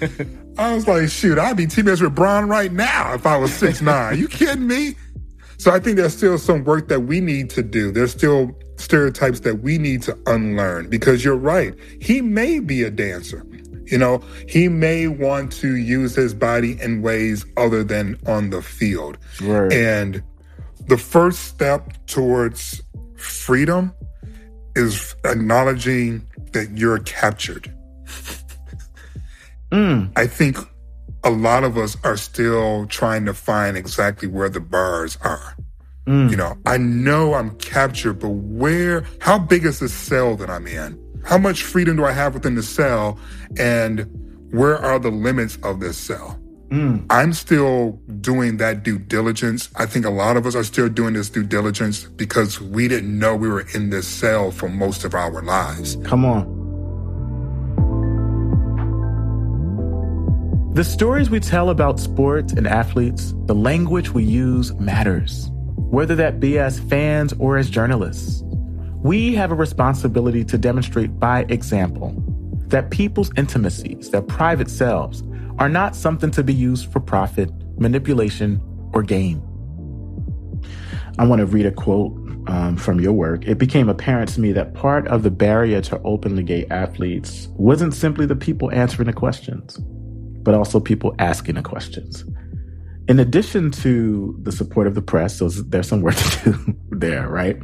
I 0.57 0.73
was 0.73 0.87
like, 0.87 1.09
shoot, 1.09 1.37
I'd 1.37 1.57
be 1.57 1.67
teammates 1.67 2.01
with 2.01 2.15
Bron 2.15 2.47
right 2.47 2.71
now 2.71 3.13
if 3.13 3.25
I 3.25 3.37
was 3.37 3.53
six 3.53 3.81
nine. 3.81 4.17
you 4.19 4.27
kidding 4.27 4.67
me? 4.67 4.95
So 5.57 5.71
I 5.71 5.79
think 5.79 5.97
there's 5.97 6.15
still 6.15 6.37
some 6.37 6.63
work 6.63 6.87
that 6.87 7.01
we 7.01 7.19
need 7.19 7.49
to 7.51 7.61
do. 7.63 7.91
There's 7.91 8.11
still 8.11 8.57
stereotypes 8.77 9.41
that 9.41 9.61
we 9.61 9.77
need 9.77 10.01
to 10.03 10.17
unlearn 10.25 10.89
because 10.89 11.23
you're 11.23 11.35
right. 11.35 11.75
He 12.01 12.21
may 12.21 12.59
be 12.59 12.83
a 12.83 12.89
dancer. 12.89 13.45
You 13.85 13.97
know, 13.97 14.23
he 14.47 14.69
may 14.69 15.07
want 15.07 15.51
to 15.53 15.75
use 15.75 16.15
his 16.15 16.33
body 16.33 16.81
in 16.81 17.01
ways 17.01 17.45
other 17.57 17.83
than 17.83 18.17
on 18.25 18.49
the 18.49 18.61
field. 18.61 19.17
Right. 19.41 19.71
And 19.71 20.23
the 20.87 20.97
first 20.97 21.45
step 21.45 22.05
towards 22.07 22.81
freedom 23.15 23.93
is 24.75 25.15
acknowledging 25.25 26.27
that 26.53 26.77
you're 26.77 26.99
captured. 26.99 27.73
mm. 29.71 30.11
I 30.15 30.27
think 30.27 30.57
a 31.23 31.29
lot 31.29 31.63
of 31.63 31.77
us 31.77 31.97
are 32.03 32.17
still 32.17 32.87
trying 32.87 33.25
to 33.25 33.33
find 33.33 33.77
exactly 33.77 34.27
where 34.27 34.49
the 34.49 34.59
bars 34.59 35.17
are. 35.21 35.55
Mm. 36.07 36.31
You 36.31 36.37
know, 36.37 36.57
I 36.65 36.77
know 36.77 37.35
I'm 37.35 37.55
captured, 37.57 38.13
but 38.13 38.29
where, 38.29 39.05
how 39.19 39.37
big 39.37 39.65
is 39.65 39.79
the 39.79 39.89
cell 39.89 40.35
that 40.37 40.49
I'm 40.49 40.65
in? 40.67 40.99
How 41.23 41.37
much 41.37 41.63
freedom 41.63 41.97
do 41.97 42.05
I 42.05 42.11
have 42.11 42.33
within 42.33 42.55
the 42.55 42.63
cell? 42.63 43.19
And 43.57 44.07
where 44.51 44.77
are 44.77 44.97
the 44.97 45.11
limits 45.11 45.57
of 45.63 45.79
this 45.79 45.97
cell? 45.97 46.40
Mm. 46.71 47.05
I'm 47.09 47.33
still 47.33 47.99
doing 48.21 48.57
that 48.57 48.83
due 48.83 48.97
diligence. 48.97 49.69
I 49.75 49.85
think 49.85 50.05
a 50.05 50.09
lot 50.09 50.37
of 50.37 50.45
us 50.45 50.55
are 50.55 50.63
still 50.63 50.87
doing 50.87 51.13
this 51.13 51.29
due 51.29 51.43
diligence 51.43 52.05
because 52.05 52.61
we 52.61 52.87
didn't 52.87 53.17
know 53.19 53.35
we 53.35 53.49
were 53.49 53.65
in 53.73 53.89
this 53.89 54.07
cell 54.07 54.51
for 54.51 54.69
most 54.69 55.03
of 55.03 55.13
our 55.13 55.41
lives. 55.41 55.97
Come 56.05 56.23
on. 56.23 56.59
The 60.73 60.85
stories 60.85 61.29
we 61.29 61.41
tell 61.41 61.69
about 61.69 61.99
sports 61.99 62.53
and 62.53 62.65
athletes, 62.65 63.33
the 63.47 63.55
language 63.55 64.11
we 64.11 64.23
use 64.23 64.73
matters. 64.75 65.51
whether 65.91 66.15
that 66.15 66.39
be 66.39 66.57
as 66.57 66.79
fans 66.79 67.33
or 67.37 67.57
as 67.57 67.69
journalists. 67.69 68.43
We 69.03 69.35
have 69.35 69.51
a 69.51 69.55
responsibility 69.55 70.45
to 70.45 70.57
demonstrate 70.57 71.19
by 71.19 71.45
example 71.49 72.15
that 72.67 72.91
people's 72.91 73.29
intimacies, 73.35 74.09
their 74.09 74.21
private 74.21 74.69
selves, 74.69 75.21
are 75.61 75.69
not 75.69 75.95
something 75.95 76.31
to 76.31 76.43
be 76.43 76.51
used 76.51 76.91
for 76.91 76.99
profit, 76.99 77.51
manipulation, 77.77 78.59
or 78.93 79.03
gain. 79.03 79.37
I 81.19 81.27
want 81.27 81.37
to 81.39 81.45
read 81.45 81.67
a 81.67 81.71
quote 81.71 82.13
um, 82.47 82.75
from 82.77 82.99
your 82.99 83.13
work. 83.13 83.45
It 83.45 83.59
became 83.59 83.87
apparent 83.87 84.31
to 84.31 84.41
me 84.41 84.53
that 84.53 84.73
part 84.73 85.07
of 85.09 85.21
the 85.21 85.29
barrier 85.29 85.79
to 85.81 86.01
openly 86.01 86.41
gay 86.41 86.65
athletes 86.71 87.47
wasn't 87.51 87.93
simply 87.93 88.25
the 88.25 88.35
people 88.35 88.71
answering 88.71 89.05
the 89.05 89.13
questions, 89.13 89.77
but 90.41 90.55
also 90.55 90.79
people 90.79 91.13
asking 91.19 91.53
the 91.53 91.61
questions. 91.61 92.25
In 93.07 93.19
addition 93.19 93.69
to 93.83 94.35
the 94.41 94.51
support 94.51 94.87
of 94.87 94.95
the 94.95 95.01
press, 95.03 95.37
so 95.37 95.47
there's 95.47 95.87
some 95.87 96.01
work 96.01 96.15
to 96.15 96.53
do 96.53 96.75
there, 96.89 97.29
right? 97.29 97.59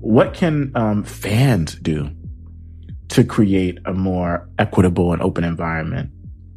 What 0.00 0.34
can 0.34 0.70
um, 0.74 1.02
fans 1.02 1.76
do 1.76 2.10
to 3.08 3.24
create 3.24 3.78
a 3.86 3.94
more 3.94 4.50
equitable 4.58 5.14
and 5.14 5.22
open 5.22 5.44
environment? 5.44 6.10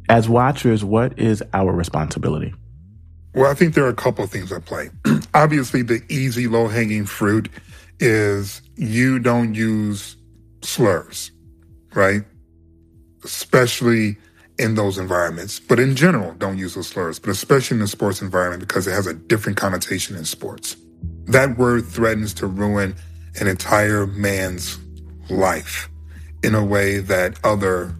As 0.08 0.28
watchers, 0.28 0.84
what 0.84 1.18
is 1.18 1.42
our 1.52 1.72
responsibility? 1.72 2.54
Well, 3.34 3.50
I 3.50 3.54
think 3.54 3.74
there 3.74 3.84
are 3.84 3.90
a 3.90 3.94
couple 3.94 4.24
of 4.24 4.30
things 4.30 4.52
at 4.52 4.64
play. 4.64 4.90
Obviously, 5.34 5.82
the 5.82 6.02
easy, 6.08 6.46
low 6.46 6.68
hanging 6.68 7.04
fruit 7.04 7.48
is 7.98 8.62
you 8.76 9.18
don't 9.18 9.54
use 9.54 10.16
slurs, 10.62 11.30
right? 11.94 12.22
Especially 13.24 14.16
in 14.58 14.74
those 14.74 14.96
environments. 14.96 15.60
But 15.60 15.80
in 15.80 15.96
general, 15.96 16.32
don't 16.34 16.56
use 16.56 16.74
those 16.74 16.88
slurs, 16.88 17.18
but 17.18 17.30
especially 17.30 17.76
in 17.76 17.80
the 17.80 17.88
sports 17.88 18.22
environment 18.22 18.60
because 18.60 18.86
it 18.86 18.92
has 18.92 19.06
a 19.06 19.14
different 19.14 19.58
connotation 19.58 20.16
in 20.16 20.24
sports. 20.24 20.76
That 21.26 21.58
word 21.58 21.84
threatens 21.84 22.32
to 22.34 22.46
ruin 22.46 22.94
an 23.38 23.48
entire 23.48 24.06
man's 24.06 24.78
life 25.28 25.90
in 26.42 26.54
a 26.54 26.64
way 26.64 27.00
that 27.00 27.38
other 27.44 27.94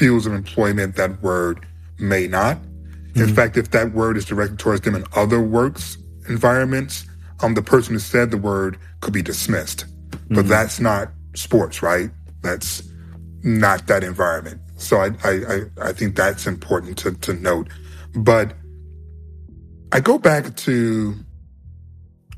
fields 0.00 0.24
of 0.24 0.32
employment 0.32 0.96
that 0.96 1.20
word 1.20 1.66
may 1.98 2.26
not. 2.26 2.56
Mm-hmm. 2.56 3.20
In 3.20 3.34
fact, 3.34 3.58
if 3.58 3.70
that 3.72 3.92
word 3.92 4.16
is 4.16 4.24
directed 4.24 4.58
towards 4.58 4.80
them 4.80 4.94
in 4.94 5.04
other 5.14 5.42
works 5.42 5.98
environments, 6.26 7.04
um, 7.40 7.52
the 7.52 7.60
person 7.60 7.92
who 7.92 7.98
said 7.98 8.30
the 8.30 8.38
word 8.38 8.78
could 9.02 9.12
be 9.12 9.20
dismissed. 9.20 9.84
Mm-hmm. 9.84 10.36
But 10.36 10.48
that's 10.48 10.80
not 10.80 11.10
sports, 11.34 11.82
right? 11.82 12.08
That's 12.40 12.82
not 13.42 13.88
that 13.88 14.02
environment. 14.02 14.62
So 14.76 14.96
I, 14.96 15.10
I, 15.22 15.60
I 15.82 15.92
think 15.92 16.16
that's 16.16 16.46
important 16.46 16.96
to, 16.98 17.12
to 17.12 17.34
note. 17.34 17.68
But 18.14 18.54
I 19.92 20.00
go 20.00 20.18
back 20.18 20.56
to 20.56 21.14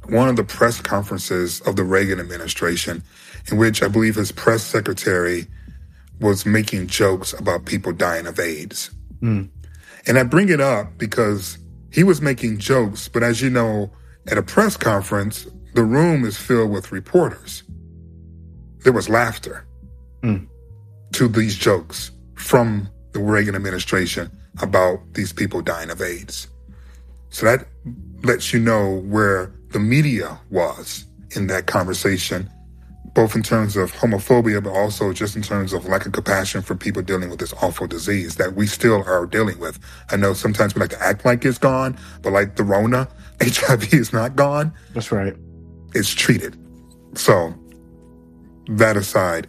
one 0.09 0.29
of 0.29 0.35
the 0.35 0.43
press 0.43 0.81
conferences 0.81 1.61
of 1.61 1.77
the 1.77 1.85
Reagan 1.85 2.19
administration, 2.19 3.05
in 3.53 3.57
which 3.57 3.85
I 3.85 3.89
believe 3.89 4.17
his 4.17 4.33
press 4.33 4.65
secretary 4.65 5.47
was 6.23 6.47
making 6.47 6.87
jokes 6.87 7.35
about 7.35 7.67
people 7.67 7.93
dying 7.93 8.27
of 8.27 8.39
AIDS. 8.39 8.91
Mm. 9.21 9.51
And 10.07 10.19
I 10.19 10.23
bring 10.23 10.49
it 10.49 10.61
up 10.61 10.97
because 10.97 11.59
he 11.91 12.05
was 12.05 12.23
making 12.23 12.59
jokes, 12.59 13.09
but 13.09 13.23
as 13.23 13.43
you 13.43 13.51
know, 13.51 13.91
at 14.29 14.39
a 14.39 14.43
press 14.43 14.77
conference, 14.77 15.47
the 15.75 15.83
room 15.83 16.25
is 16.25 16.37
filled 16.39 16.71
with 16.71 16.93
reporters. 16.93 17.65
There 18.85 18.93
was 18.93 19.09
laughter 19.09 19.67
mm. 20.23 20.47
to 21.13 21.29
these 21.29 21.57
jokes 21.57 22.13
from 22.35 22.89
the 23.13 23.21
Reagan 23.21 23.55
administration 23.55 24.31
about 24.61 25.01
these 25.15 25.33
people 25.33 25.61
dying 25.61 25.91
of 25.91 26.01
AIDS. 26.01 26.47
So 27.31 27.47
that 27.47 27.67
lets 28.23 28.53
you 28.53 28.61
know 28.61 29.01
where 29.01 29.53
the 29.71 29.81
media 29.81 30.39
was 30.51 31.05
in 31.35 31.49
that 31.49 31.67
conversation 31.67 32.49
both 33.15 33.37
in 33.37 33.43
terms 33.43 33.77
of 33.77 33.93
homophobia, 33.93 34.63
but 34.63 34.71
also 34.71 35.13
just 35.13 35.37
in 35.37 35.43
terms 35.43 35.73
of 35.73 35.87
lack 35.87 36.07
of 36.07 36.13
compassion 36.13 36.63
for 36.63 36.75
people 36.75 37.03
dealing 37.03 37.29
with 37.29 37.39
this 37.39 37.53
awful 37.63 37.87
disease 37.87 38.37
that 38.37 38.55
we 38.55 38.67
still 38.67 39.03
are 39.05 39.27
dealing 39.27 39.59
with. 39.59 39.79
I 40.11 40.17
know 40.17 40.33
sometimes 40.33 40.75
we 40.75 40.81
like 40.81 40.91
to 40.91 41.03
act 41.03 41.25
like 41.25 41.45
it's 41.45 41.59
gone, 41.59 41.99
but 42.23 42.33
like 42.33 42.57
the 42.57 42.65
Rona, 42.65 43.09
HIV 43.43 43.93
is 43.93 44.13
not 44.13 44.37
gone. 44.37 44.73
That's 44.95 45.13
right. 45.13 45.35
It's 45.95 46.11
treated. 46.11 46.59
So, 47.15 47.55
that 48.69 48.97
aside, 48.97 49.49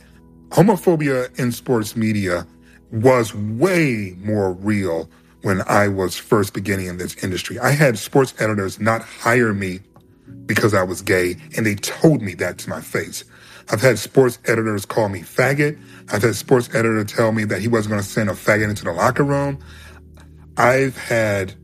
homophobia 0.49 1.38
in 1.39 1.52
sports 1.52 1.95
media 1.95 2.45
was 2.91 3.34
way 3.34 4.15
more 4.19 4.54
real 4.54 5.10
when 5.41 5.62
I 5.67 5.88
was 5.88 6.17
first 6.17 6.54
beginning 6.54 6.88
in 6.88 6.97
this 6.97 7.21
industry. 7.23 7.60
I 7.60 7.71
had 7.71 7.97
sports 7.97 8.34
editors 8.39 8.80
not 8.80 9.02
hire 9.02 9.54
me 9.54 9.80
because 10.45 10.73
I 10.73 10.84
was 10.84 11.02
gay, 11.02 11.38
and 11.56 11.65
they 11.65 11.76
told 11.76 12.21
me 12.21 12.34
that 12.36 12.58
to 12.60 12.69
my 12.69 12.82
face. 12.82 13.23
I've 13.71 13.82
had 13.82 13.97
sports 13.99 14.39
editors 14.45 14.86
call 14.86 15.10
me 15.10 15.21
faggot. 15.21 15.80
I've 16.12 16.21
had 16.21 16.36
sports 16.36 16.69
editor 16.69 17.04
tell 17.04 17.32
me 17.32 17.45
that 17.45 17.62
he 17.62 17.67
wasn't 17.67 17.91
going 17.91 18.04
to 18.04 18.08
send 18.08 18.30
a 18.30 18.34
faggot 18.34 18.69
into 18.69 18.84
the 18.84 18.91
locker 18.91 19.23
room. 19.23 19.60
I've 20.58 20.97
had 20.97 21.56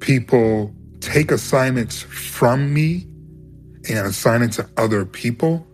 people 0.00 0.74
take 1.00 1.30
assignments 1.30 2.02
from 2.02 2.72
me 2.72 3.06
and 3.88 4.06
assign 4.06 4.42
it 4.42 4.52
to 4.52 4.68
other 4.76 5.04
people 5.04 5.66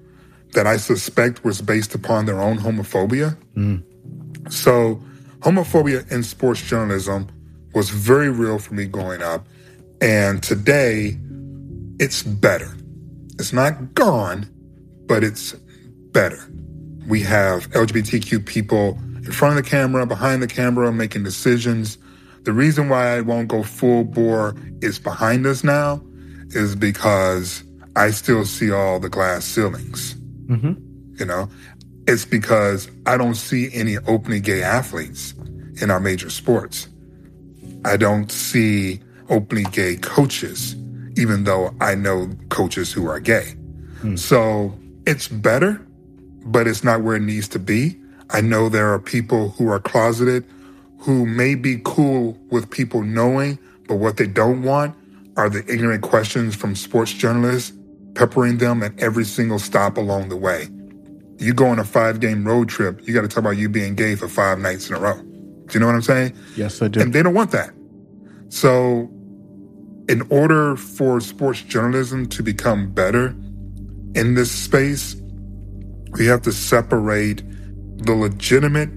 that 0.52 0.66
I 0.66 0.76
suspect 0.76 1.44
was 1.44 1.62
based 1.62 1.94
upon 1.94 2.26
their 2.26 2.40
own 2.40 2.58
homophobia. 2.58 3.36
Mm. 3.56 4.52
So, 4.52 5.02
homophobia 5.40 6.10
in 6.12 6.22
sports 6.22 6.62
journalism 6.62 7.28
was 7.74 7.90
very 7.90 8.28
real 8.28 8.58
for 8.58 8.74
me 8.74 8.86
growing 8.86 9.22
up. 9.22 9.46
And 10.00 10.42
today, 10.42 11.18
it's 11.98 12.22
better. 12.22 12.76
It's 13.38 13.52
not 13.52 13.94
gone, 13.94 14.51
but 15.12 15.22
it's 15.22 15.52
better. 16.12 16.42
We 17.06 17.20
have 17.20 17.68
LGBTQ 17.72 18.46
people 18.46 18.98
in 19.16 19.30
front 19.30 19.58
of 19.58 19.62
the 19.62 19.68
camera, 19.68 20.06
behind 20.06 20.42
the 20.42 20.46
camera, 20.46 20.90
making 20.90 21.22
decisions. 21.22 21.98
The 22.44 22.52
reason 22.54 22.88
why 22.88 23.14
I 23.14 23.20
won't 23.20 23.48
go 23.48 23.62
full 23.62 24.04
bore 24.04 24.56
is 24.80 24.98
behind 24.98 25.44
us 25.44 25.62
now 25.62 26.02
is 26.52 26.74
because 26.74 27.62
I 27.94 28.10
still 28.10 28.46
see 28.46 28.72
all 28.72 29.00
the 29.00 29.10
glass 29.10 29.44
ceilings. 29.44 30.14
Mm-hmm. 30.46 31.16
You 31.18 31.26
know, 31.26 31.50
it's 32.08 32.24
because 32.24 32.90
I 33.04 33.18
don't 33.18 33.34
see 33.34 33.68
any 33.74 33.98
openly 33.98 34.40
gay 34.40 34.62
athletes 34.62 35.34
in 35.82 35.90
our 35.90 36.00
major 36.00 36.30
sports. 36.30 36.88
I 37.84 37.98
don't 37.98 38.32
see 38.32 39.02
openly 39.28 39.64
gay 39.72 39.96
coaches, 39.96 40.74
even 41.18 41.44
though 41.44 41.74
I 41.82 41.96
know 41.96 42.30
coaches 42.48 42.90
who 42.94 43.06
are 43.08 43.20
gay. 43.20 43.56
Mm. 44.00 44.18
So 44.18 44.72
it's 45.06 45.28
better, 45.28 45.84
but 46.44 46.66
it's 46.66 46.84
not 46.84 47.02
where 47.02 47.16
it 47.16 47.22
needs 47.22 47.48
to 47.48 47.58
be. 47.58 47.98
I 48.30 48.40
know 48.40 48.68
there 48.68 48.92
are 48.92 48.98
people 48.98 49.50
who 49.50 49.68
are 49.68 49.80
closeted 49.80 50.44
who 50.98 51.26
may 51.26 51.54
be 51.54 51.80
cool 51.84 52.38
with 52.50 52.70
people 52.70 53.02
knowing, 53.02 53.58
but 53.88 53.96
what 53.96 54.16
they 54.16 54.26
don't 54.26 54.62
want 54.62 54.94
are 55.36 55.50
the 55.50 55.64
ignorant 55.72 56.02
questions 56.02 56.54
from 56.54 56.76
sports 56.76 57.12
journalists 57.12 57.76
peppering 58.14 58.58
them 58.58 58.82
at 58.82 58.98
every 59.00 59.24
single 59.24 59.58
stop 59.58 59.96
along 59.96 60.28
the 60.28 60.36
way. 60.36 60.68
You 61.38 61.54
go 61.54 61.66
on 61.66 61.78
a 61.78 61.84
five 61.84 62.20
game 62.20 62.46
road 62.46 62.68
trip, 62.68 63.00
you 63.06 63.12
got 63.12 63.22
to 63.22 63.28
talk 63.28 63.38
about 63.38 63.56
you 63.56 63.68
being 63.68 63.94
gay 63.96 64.14
for 64.14 64.28
five 64.28 64.58
nights 64.60 64.88
in 64.88 64.94
a 64.94 65.00
row. 65.00 65.16
Do 65.16 65.66
you 65.72 65.80
know 65.80 65.86
what 65.86 65.94
I'm 65.96 66.02
saying? 66.02 66.36
Yes, 66.56 66.80
I 66.80 66.88
do. 66.88 67.00
And 67.00 67.12
they 67.12 67.22
don't 67.22 67.34
want 67.34 67.50
that. 67.50 67.70
So, 68.48 69.10
in 70.08 70.22
order 70.30 70.76
for 70.76 71.20
sports 71.20 71.62
journalism 71.62 72.28
to 72.28 72.42
become 72.42 72.92
better, 72.92 73.34
in 74.14 74.34
this 74.34 74.50
space, 74.50 75.16
we 76.12 76.26
have 76.26 76.42
to 76.42 76.52
separate 76.52 77.42
the 78.04 78.14
legitimate 78.14 78.90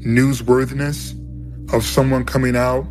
newsworthiness 0.00 1.12
of 1.72 1.84
someone 1.84 2.24
coming 2.24 2.56
out 2.56 2.86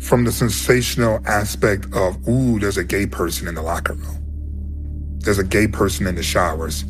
from 0.00 0.24
the 0.24 0.32
sensational 0.32 1.20
aspect 1.26 1.86
of, 1.92 2.26
ooh, 2.28 2.58
there's 2.58 2.76
a 2.76 2.84
gay 2.84 3.06
person 3.06 3.48
in 3.48 3.54
the 3.54 3.62
locker 3.62 3.94
room. 3.94 4.18
There's 5.18 5.38
a 5.38 5.44
gay 5.44 5.66
person 5.66 6.06
in 6.06 6.14
the 6.14 6.22
showers. 6.22 6.84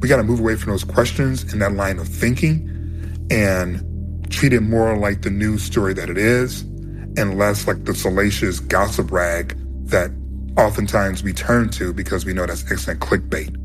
We 0.00 0.08
got 0.08 0.18
to 0.18 0.22
move 0.22 0.40
away 0.40 0.56
from 0.56 0.72
those 0.72 0.84
questions 0.84 1.50
and 1.52 1.62
that 1.62 1.72
line 1.72 1.98
of 1.98 2.06
thinking 2.06 2.70
and 3.30 4.30
treat 4.30 4.52
it 4.52 4.60
more 4.60 4.96
like 4.96 5.22
the 5.22 5.30
news 5.30 5.62
story 5.62 5.94
that 5.94 6.10
it 6.10 6.18
is 6.18 6.60
and 7.16 7.38
less 7.38 7.66
like 7.66 7.84
the 7.84 7.94
salacious 7.94 8.60
gossip 8.60 9.10
rag 9.10 9.56
that 9.86 10.10
oftentimes 10.56 11.22
we 11.22 11.32
turn 11.32 11.68
to 11.70 11.92
because 11.92 12.24
we 12.24 12.32
know 12.32 12.46
that's 12.46 12.70
excellent 12.70 13.00
clickbait. 13.00 13.56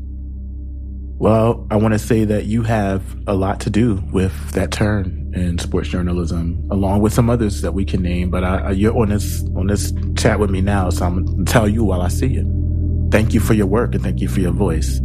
Well, 1.18 1.66
I 1.70 1.76
want 1.76 1.92
to 1.92 1.98
say 1.98 2.24
that 2.24 2.46
you 2.46 2.62
have 2.62 3.04
a 3.26 3.34
lot 3.34 3.60
to 3.60 3.70
do 3.70 4.02
with 4.10 4.52
that 4.52 4.70
turn 4.70 5.32
in 5.34 5.58
sports 5.58 5.88
journalism, 5.88 6.66
along 6.70 7.02
with 7.02 7.12
some 7.12 7.28
others 7.28 7.60
that 7.60 7.72
we 7.72 7.84
can 7.84 8.00
name. 8.02 8.30
But 8.30 8.42
I, 8.42 8.70
you're 8.70 8.96
on 8.96 9.10
this 9.10 9.42
on 9.54 9.66
this 9.66 9.92
chat 10.16 10.40
with 10.40 10.50
me 10.50 10.62
now, 10.62 10.88
so 10.88 11.04
I'm 11.04 11.26
gonna 11.26 11.44
tell 11.44 11.68
you 11.68 11.84
while 11.84 12.00
I 12.00 12.08
see 12.08 12.28
you. 12.28 13.08
Thank 13.10 13.34
you 13.34 13.40
for 13.40 13.52
your 13.52 13.66
work 13.66 13.94
and 13.94 14.02
thank 14.02 14.20
you 14.20 14.28
for 14.28 14.40
your 14.40 14.52
voice. 14.52 14.98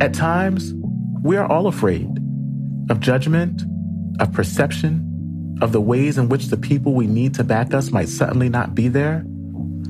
At 0.00 0.14
times, 0.14 0.72
we 1.24 1.36
are 1.36 1.50
all 1.50 1.66
afraid 1.66 2.08
of 2.90 3.00
judgment, 3.00 3.62
of 4.20 4.32
perception, 4.32 5.58
of 5.60 5.72
the 5.72 5.80
ways 5.80 6.18
in 6.18 6.28
which 6.28 6.46
the 6.46 6.56
people 6.56 6.94
we 6.94 7.06
need 7.06 7.34
to 7.34 7.44
back 7.44 7.74
us 7.74 7.90
might 7.90 8.08
suddenly 8.08 8.48
not 8.48 8.74
be 8.74 8.88
there? 8.88 9.24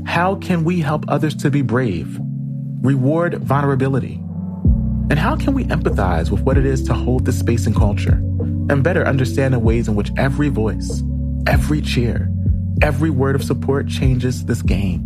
How 0.06 0.36
can 0.36 0.64
we 0.64 0.80
help 0.80 1.04
others 1.08 1.34
to 1.36 1.50
be 1.50 1.62
brave, 1.62 2.18
reward 2.80 3.34
vulnerability? 3.42 4.14
And 5.10 5.18
how 5.18 5.36
can 5.36 5.54
we 5.54 5.64
empathize 5.64 6.30
with 6.30 6.42
what 6.42 6.58
it 6.58 6.66
is 6.66 6.82
to 6.84 6.94
hold 6.94 7.24
this 7.24 7.38
space 7.38 7.66
and 7.66 7.74
culture 7.74 8.14
and 8.70 8.82
better 8.82 9.06
understand 9.06 9.54
the 9.54 9.58
ways 9.58 9.88
in 9.88 9.94
which 9.94 10.10
every 10.16 10.48
voice, 10.48 11.02
every 11.46 11.80
cheer, 11.80 12.30
every 12.82 13.10
word 13.10 13.34
of 13.34 13.42
support 13.42 13.88
changes 13.88 14.44
this 14.44 14.62
game? 14.62 15.04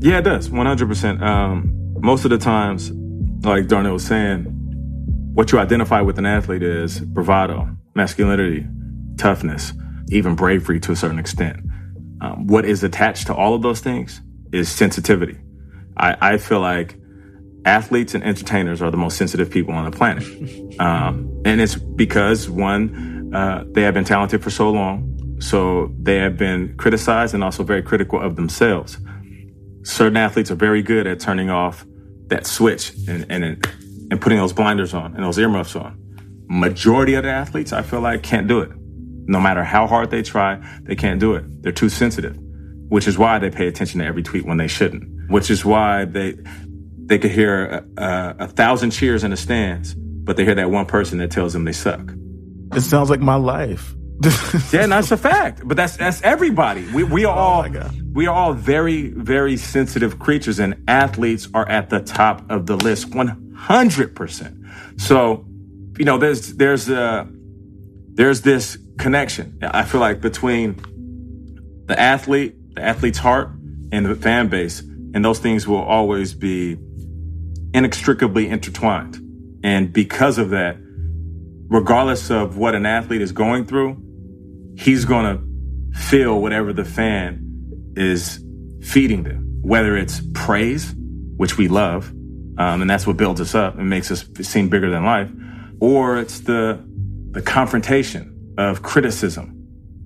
Yeah, 0.00 0.18
it 0.18 0.22
does. 0.22 0.48
100%. 0.48 1.22
Um, 1.22 1.72
most 2.00 2.24
of 2.24 2.30
the 2.30 2.38
times, 2.38 2.90
like 3.42 3.68
Darnell 3.68 3.94
was 3.94 4.06
saying, 4.06 4.53
what 5.34 5.50
you 5.50 5.58
identify 5.58 6.00
with 6.00 6.16
an 6.18 6.26
athlete 6.26 6.62
is 6.62 7.00
bravado, 7.00 7.68
masculinity, 7.94 8.66
toughness, 9.16 9.72
even 10.08 10.36
bravery 10.36 10.78
to 10.80 10.92
a 10.92 10.96
certain 10.96 11.18
extent. 11.18 11.58
Um, 12.20 12.46
what 12.46 12.64
is 12.64 12.84
attached 12.84 13.26
to 13.26 13.34
all 13.34 13.54
of 13.54 13.62
those 13.62 13.80
things 13.80 14.20
is 14.52 14.68
sensitivity. 14.68 15.36
I, 15.96 16.16
I, 16.20 16.38
feel 16.38 16.60
like 16.60 16.96
athletes 17.64 18.14
and 18.14 18.22
entertainers 18.22 18.80
are 18.80 18.90
the 18.92 18.96
most 18.96 19.16
sensitive 19.16 19.50
people 19.50 19.74
on 19.74 19.90
the 19.90 19.96
planet. 19.96 20.24
Um, 20.80 21.42
and 21.44 21.60
it's 21.60 21.74
because, 21.74 22.48
one, 22.48 23.32
uh, 23.34 23.64
they 23.72 23.82
have 23.82 23.94
been 23.94 24.04
talented 24.04 24.42
for 24.42 24.50
so 24.50 24.70
long. 24.70 25.36
So 25.40 25.92
they 26.00 26.16
have 26.16 26.38
been 26.38 26.76
criticized 26.76 27.34
and 27.34 27.42
also 27.42 27.64
very 27.64 27.82
critical 27.82 28.20
of 28.20 28.36
themselves. 28.36 28.98
Certain 29.82 30.16
athletes 30.16 30.50
are 30.50 30.56
very 30.56 30.82
good 30.82 31.06
at 31.06 31.18
turning 31.20 31.50
off 31.50 31.84
that 32.28 32.46
switch 32.46 32.92
and, 33.08 33.26
and, 33.28 33.66
and 34.10 34.20
putting 34.20 34.38
those 34.38 34.52
blinders 34.52 34.94
on 34.94 35.14
and 35.14 35.24
those 35.24 35.38
earmuffs 35.38 35.76
on. 35.76 36.00
Majority 36.48 37.14
of 37.14 37.24
the 37.24 37.30
athletes, 37.30 37.72
I 37.72 37.82
feel 37.82 38.00
like, 38.00 38.22
can't 38.22 38.46
do 38.46 38.60
it. 38.60 38.70
No 39.26 39.40
matter 39.40 39.64
how 39.64 39.86
hard 39.86 40.10
they 40.10 40.22
try, 40.22 40.62
they 40.82 40.94
can't 40.94 41.18
do 41.18 41.34
it. 41.34 41.62
They're 41.62 41.72
too 41.72 41.88
sensitive, 41.88 42.36
which 42.88 43.08
is 43.08 43.16
why 43.16 43.38
they 43.38 43.50
pay 43.50 43.66
attention 43.66 44.00
to 44.00 44.06
every 44.06 44.22
tweet 44.22 44.44
when 44.44 44.58
they 44.58 44.68
shouldn't, 44.68 45.30
which 45.30 45.50
is 45.50 45.64
why 45.64 46.04
they, 46.04 46.34
they 47.06 47.18
could 47.18 47.30
hear 47.30 47.84
a, 47.96 48.02
a, 48.02 48.36
a 48.40 48.48
thousand 48.48 48.90
cheers 48.90 49.24
in 49.24 49.30
the 49.30 49.36
stands, 49.36 49.94
but 49.94 50.36
they 50.36 50.44
hear 50.44 50.54
that 50.54 50.70
one 50.70 50.86
person 50.86 51.18
that 51.18 51.30
tells 51.30 51.54
them 51.54 51.64
they 51.64 51.72
suck. 51.72 52.12
It 52.74 52.82
sounds 52.82 53.08
like 53.08 53.20
my 53.20 53.36
life. 53.36 53.94
yeah, 54.72 54.86
that's 54.86 55.10
a 55.10 55.16
fact. 55.16 55.62
But 55.64 55.76
that's 55.76 55.96
that's 55.96 56.22
everybody. 56.22 56.86
We 56.92 57.04
we 57.04 57.24
are 57.24 57.36
oh 57.36 57.40
all 57.40 57.66
we 58.12 58.26
are 58.26 58.34
all 58.34 58.52
very 58.52 59.08
very 59.08 59.56
sensitive 59.56 60.18
creatures, 60.18 60.58
and 60.58 60.82
athletes 60.86 61.48
are 61.52 61.68
at 61.68 61.90
the 61.90 62.00
top 62.00 62.48
of 62.50 62.66
the 62.66 62.76
list, 62.76 63.14
one 63.14 63.54
hundred 63.56 64.14
percent. 64.14 64.56
So, 64.96 65.44
you 65.98 66.04
know, 66.04 66.18
there's 66.18 66.54
there's 66.54 66.88
uh 66.88 67.26
there's 68.14 68.42
this 68.42 68.78
connection. 68.98 69.58
I 69.62 69.82
feel 69.82 70.00
like 70.00 70.20
between 70.20 70.76
the 71.86 71.98
athlete, 71.98 72.54
the 72.74 72.82
athlete's 72.82 73.18
heart, 73.18 73.50
and 73.90 74.06
the 74.06 74.14
fan 74.14 74.48
base, 74.48 74.80
and 74.80 75.24
those 75.24 75.40
things 75.40 75.66
will 75.66 75.82
always 75.82 76.34
be 76.34 76.78
inextricably 77.74 78.48
intertwined. 78.48 79.20
And 79.64 79.92
because 79.92 80.38
of 80.38 80.50
that, 80.50 80.76
regardless 81.68 82.30
of 82.30 82.56
what 82.56 82.74
an 82.74 82.86
athlete 82.86 83.22
is 83.22 83.32
going 83.32 83.66
through, 83.66 84.03
he's 84.76 85.04
going 85.04 85.36
to 85.36 85.98
feel 85.98 86.40
whatever 86.40 86.72
the 86.72 86.84
fan 86.84 87.40
is 87.96 88.44
feeding 88.82 89.22
them, 89.22 89.60
whether 89.62 89.96
it's 89.96 90.20
praise, 90.34 90.94
which 91.36 91.56
we 91.56 91.68
love, 91.68 92.10
um, 92.58 92.82
and 92.82 92.88
that's 92.88 93.06
what 93.06 93.16
builds 93.16 93.40
us 93.40 93.54
up 93.54 93.78
and 93.78 93.88
makes 93.88 94.10
us 94.10 94.24
seem 94.42 94.68
bigger 94.68 94.90
than 94.90 95.04
life, 95.04 95.30
or 95.80 96.18
it's 96.18 96.40
the 96.40 96.82
the 97.32 97.42
confrontation 97.42 98.54
of 98.56 98.82
criticism, 98.82 99.50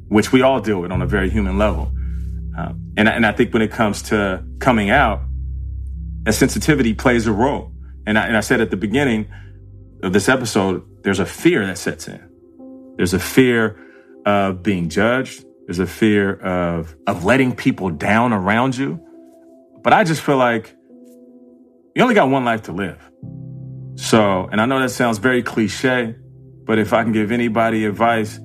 which 0.08 0.32
we 0.32 0.40
all 0.40 0.60
deal 0.60 0.80
with 0.80 0.90
on 0.90 1.02
a 1.02 1.06
very 1.06 1.28
human 1.28 1.58
level. 1.58 1.92
Um, 2.56 2.92
and, 2.96 3.06
and 3.06 3.26
I 3.26 3.32
think 3.32 3.52
when 3.52 3.60
it 3.60 3.70
comes 3.70 4.02
to 4.04 4.42
coming 4.60 4.88
out, 4.88 5.20
a 6.26 6.32
sensitivity 6.32 6.94
plays 6.94 7.26
a 7.26 7.32
role. 7.32 7.70
And 8.06 8.18
I, 8.18 8.26
and 8.26 8.36
I 8.36 8.40
said 8.40 8.62
at 8.62 8.70
the 8.70 8.78
beginning 8.78 9.28
of 10.02 10.14
this 10.14 10.28
episode, 10.28 10.82
there's 11.02 11.20
a 11.20 11.26
fear 11.26 11.66
that 11.66 11.76
sets 11.76 12.08
in. 12.08 12.94
There's 12.96 13.12
a 13.12 13.18
fear 13.18 13.78
of 14.28 14.62
being 14.62 14.90
judged. 14.90 15.42
There's 15.66 15.78
a 15.78 15.86
fear 15.86 16.34
of, 16.34 16.94
of 17.06 17.24
letting 17.24 17.56
people 17.56 17.88
down 17.88 18.34
around 18.34 18.76
you. 18.76 19.00
But 19.82 19.94
I 19.94 20.04
just 20.04 20.20
feel 20.20 20.36
like 20.36 20.74
you 21.94 22.02
only 22.02 22.14
got 22.14 22.28
one 22.28 22.44
life 22.44 22.62
to 22.64 22.72
live. 22.72 23.00
So, 23.96 24.46
and 24.52 24.60
I 24.60 24.66
know 24.66 24.80
that 24.80 24.90
sounds 24.90 25.16
very 25.16 25.42
cliche, 25.42 26.14
but 26.64 26.78
if 26.78 26.92
I 26.92 27.04
can 27.04 27.12
give 27.12 27.32
anybody 27.32 27.86
advice, 27.86 28.38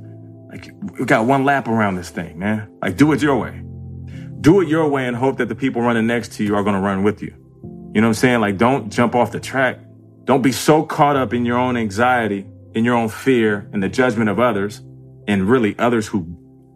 like 0.47 0.71
we 0.97 1.05
got 1.05 1.25
one 1.25 1.43
lap 1.43 1.67
around 1.67 1.95
this 1.95 2.09
thing, 2.09 2.39
man. 2.39 2.71
Like 2.81 2.95
do 2.95 3.11
it 3.11 3.21
your 3.21 3.37
way. 3.37 3.61
Do 4.39 4.61
it 4.61 4.69
your 4.69 4.87
way 4.87 5.05
and 5.05 5.17
hope 5.17 5.37
that 5.37 5.49
the 5.49 5.55
people 5.55 5.81
running 5.81 6.07
next 6.07 6.31
to 6.33 6.45
you 6.45 6.55
are 6.55 6.63
going 6.63 6.75
to 6.75 6.81
run 6.81 7.03
with 7.03 7.21
you. 7.21 7.33
You 7.93 8.01
know 8.01 8.07
what 8.07 8.11
I'm 8.11 8.13
saying? 8.13 8.39
Like 8.39 8.57
don't 8.57 8.89
jump 8.89 9.15
off 9.15 9.33
the 9.33 9.39
track. 9.41 9.79
Don't 10.23 10.41
be 10.41 10.53
so 10.53 10.83
caught 10.83 11.17
up 11.17 11.33
in 11.33 11.45
your 11.45 11.57
own 11.57 11.75
anxiety, 11.75 12.45
in 12.73 12.85
your 12.85 12.95
own 12.95 13.09
fear, 13.09 13.69
and 13.73 13.83
the 13.83 13.89
judgment 13.89 14.29
of 14.29 14.39
others, 14.39 14.81
and 15.27 15.47
really 15.47 15.77
others 15.79 16.07
who 16.07 16.27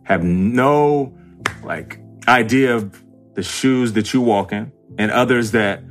have 0.03 0.23
no 0.23 1.17
like 1.63 1.99
idea 2.27 2.75
of 2.75 3.03
the 3.35 3.43
shoes 3.43 3.93
that 3.93 4.13
you 4.13 4.21
walk 4.21 4.51
in, 4.51 4.71
and 4.97 5.11
others 5.11 5.51
that 5.51 5.83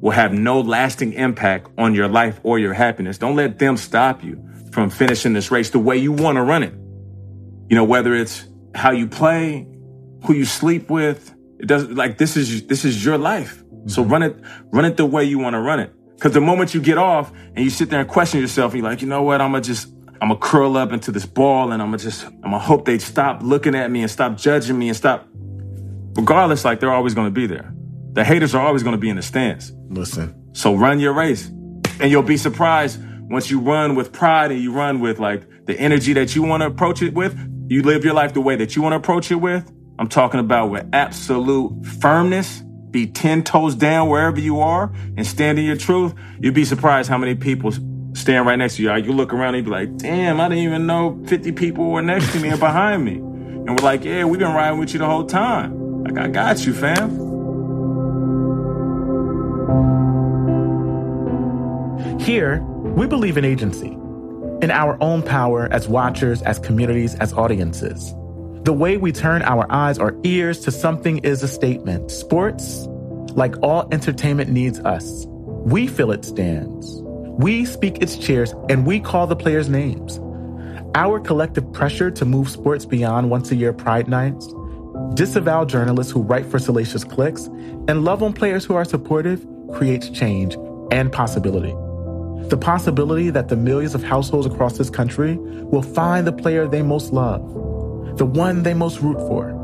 will 0.00 0.10
have 0.10 0.32
no 0.32 0.60
lasting 0.60 1.12
impact 1.12 1.68
on 1.78 1.94
your 1.94 2.08
life 2.08 2.40
or 2.42 2.58
your 2.58 2.72
happiness. 2.72 3.18
Don't 3.18 3.36
let 3.36 3.58
them 3.58 3.76
stop 3.76 4.24
you 4.24 4.42
from 4.72 4.90
finishing 4.90 5.32
this 5.32 5.50
race 5.50 5.70
the 5.70 5.78
way 5.78 5.96
you 5.96 6.12
want 6.12 6.36
to 6.36 6.42
run 6.42 6.62
it. 6.62 6.72
You 7.68 7.76
know, 7.76 7.84
whether 7.84 8.14
it's 8.14 8.46
how 8.74 8.90
you 8.90 9.06
play, 9.06 9.66
who 10.24 10.34
you 10.34 10.44
sleep 10.44 10.90
with, 10.90 11.34
it 11.58 11.66
doesn't 11.66 11.94
like 11.94 12.18
this 12.18 12.36
is 12.36 12.66
this 12.66 12.84
is 12.84 13.04
your 13.04 13.18
life. 13.18 13.62
So 13.86 14.02
mm-hmm. 14.02 14.12
run 14.12 14.22
it 14.22 14.36
run 14.72 14.84
it 14.84 14.96
the 14.96 15.06
way 15.06 15.24
you 15.24 15.38
want 15.38 15.54
to 15.54 15.60
run 15.60 15.80
it. 15.80 15.92
Cause 16.20 16.32
the 16.32 16.40
moment 16.40 16.74
you 16.74 16.82
get 16.82 16.98
off 16.98 17.32
and 17.54 17.64
you 17.64 17.70
sit 17.70 17.88
there 17.88 18.00
and 18.00 18.08
question 18.08 18.40
yourself, 18.40 18.74
you're 18.74 18.84
like, 18.84 19.00
you 19.00 19.08
know 19.08 19.22
what, 19.22 19.40
I'm 19.40 19.52
gonna 19.52 19.62
just 19.62 19.88
I'm 20.22 20.28
gonna 20.28 20.40
curl 20.40 20.76
up 20.76 20.92
into 20.92 21.10
this 21.10 21.24
ball 21.26 21.72
and 21.72 21.80
I'm 21.80 21.88
gonna 21.88 21.98
just 21.98 22.24
I'm 22.24 22.42
gonna 22.42 22.58
hope 22.58 22.84
they 22.84 22.98
stop 22.98 23.42
looking 23.42 23.74
at 23.74 23.90
me 23.90 24.02
and 24.02 24.10
stop 24.10 24.36
judging 24.36 24.78
me 24.78 24.88
and 24.88 24.96
stop 24.96 25.26
regardless, 26.14 26.64
like 26.64 26.80
they're 26.80 26.92
always 26.92 27.14
gonna 27.14 27.30
be 27.30 27.46
there. 27.46 27.72
The 28.12 28.24
haters 28.24 28.54
are 28.54 28.66
always 28.66 28.82
gonna 28.82 28.98
be 28.98 29.08
in 29.08 29.16
the 29.16 29.22
stands. 29.22 29.72
Listen. 29.88 30.34
So 30.52 30.74
run 30.74 31.00
your 31.00 31.12
race. 31.12 31.48
And 32.00 32.10
you'll 32.10 32.22
be 32.22 32.36
surprised 32.36 33.00
once 33.30 33.50
you 33.50 33.60
run 33.60 33.94
with 33.94 34.12
pride 34.12 34.50
and 34.50 34.60
you 34.60 34.72
run 34.72 35.00
with 35.00 35.18
like 35.18 35.46
the 35.66 35.78
energy 35.78 36.12
that 36.14 36.34
you 36.34 36.42
want 36.42 36.62
to 36.62 36.66
approach 36.66 37.00
it 37.00 37.14
with, 37.14 37.38
you 37.68 37.82
live 37.82 38.04
your 38.04 38.14
life 38.14 38.34
the 38.34 38.40
way 38.40 38.56
that 38.56 38.74
you 38.74 38.82
want 38.82 38.92
to 38.92 38.96
approach 38.96 39.30
it 39.30 39.36
with. 39.36 39.70
I'm 39.98 40.08
talking 40.08 40.40
about 40.40 40.70
with 40.70 40.86
absolute 40.92 41.86
firmness, 41.86 42.62
be 42.90 43.06
10 43.06 43.44
toes 43.44 43.74
down 43.74 44.08
wherever 44.08 44.40
you 44.40 44.60
are 44.60 44.92
and 45.16 45.26
stand 45.26 45.58
in 45.58 45.64
your 45.64 45.76
truth. 45.76 46.14
You'd 46.40 46.54
be 46.54 46.64
surprised 46.64 47.08
how 47.08 47.18
many 47.18 47.34
people 47.34 47.70
stand 48.14 48.46
right 48.46 48.56
next 48.56 48.76
to 48.76 48.82
you. 48.82 48.94
You 48.96 49.12
look 49.12 49.32
around 49.32 49.54
and 49.54 49.64
be 49.64 49.70
like, 49.70 49.96
damn, 49.96 50.40
I 50.40 50.48
didn't 50.48 50.64
even 50.64 50.86
know 50.86 51.22
50 51.26 51.52
people 51.52 51.90
were 51.90 52.02
next 52.02 52.32
to 52.32 52.40
me 52.40 52.48
and 52.48 52.60
behind 52.60 53.04
me. 53.04 53.14
And 53.14 53.70
we're 53.70 53.84
like, 53.84 54.04
yeah, 54.04 54.24
we've 54.24 54.38
been 54.38 54.52
riding 54.52 54.78
with 54.78 54.92
you 54.92 54.98
the 54.98 55.06
whole 55.06 55.26
time. 55.26 56.04
Like, 56.04 56.18
I 56.18 56.28
got 56.28 56.64
you, 56.66 56.72
fam. 56.72 57.10
Here, 62.18 62.60
we 62.60 63.06
believe 63.06 63.36
in 63.36 63.44
agency, 63.44 63.88
in 64.62 64.70
our 64.70 64.96
own 65.02 65.22
power 65.22 65.68
as 65.72 65.88
watchers, 65.88 66.42
as 66.42 66.58
communities, 66.58 67.14
as 67.16 67.32
audiences. 67.32 68.14
The 68.64 68.72
way 68.72 68.98
we 68.98 69.10
turn 69.10 69.42
our 69.42 69.66
eyes 69.70 69.98
or 69.98 70.18
ears 70.22 70.60
to 70.60 70.70
something 70.70 71.18
is 71.18 71.42
a 71.42 71.48
statement. 71.48 72.10
Sports, 72.10 72.86
like 73.34 73.54
all 73.62 73.88
entertainment, 73.90 74.50
needs 74.50 74.78
us. 74.80 75.24
We 75.28 75.86
feel 75.86 76.10
it 76.10 76.24
stands. 76.24 77.02
We 77.38 77.64
speak 77.64 78.02
its 78.02 78.16
cheers, 78.16 78.54
and 78.68 78.86
we 78.86 79.00
call 79.00 79.26
the 79.26 79.36
players' 79.36 79.68
names. 79.68 80.20
Our 80.94 81.20
collective 81.20 81.72
pressure 81.72 82.10
to 82.10 82.24
move 82.24 82.50
sports 82.50 82.84
beyond 82.84 83.30
once 83.30 83.50
a 83.50 83.56
year 83.56 83.72
pride 83.72 84.08
nights, 84.08 84.52
disavow 85.14 85.64
journalists 85.64 86.12
who 86.12 86.22
write 86.22 86.46
for 86.46 86.58
salacious 86.58 87.04
clicks, 87.04 87.46
and 87.88 88.04
love 88.04 88.22
on 88.22 88.32
players 88.32 88.64
who 88.64 88.74
are 88.74 88.84
supportive 88.84 89.46
creates 89.72 90.10
change 90.10 90.56
and 90.90 91.12
possibility. 91.12 91.74
The 92.48 92.58
possibility 92.58 93.30
that 93.30 93.48
the 93.48 93.56
millions 93.56 93.94
of 93.94 94.02
households 94.02 94.46
across 94.46 94.76
this 94.76 94.90
country 94.90 95.36
will 95.36 95.82
find 95.82 96.26
the 96.26 96.32
player 96.32 96.66
they 96.66 96.82
most 96.82 97.12
love, 97.12 97.40
the 98.18 98.26
one 98.26 98.64
they 98.64 98.74
most 98.74 99.00
root 99.00 99.18
for. 99.28 99.56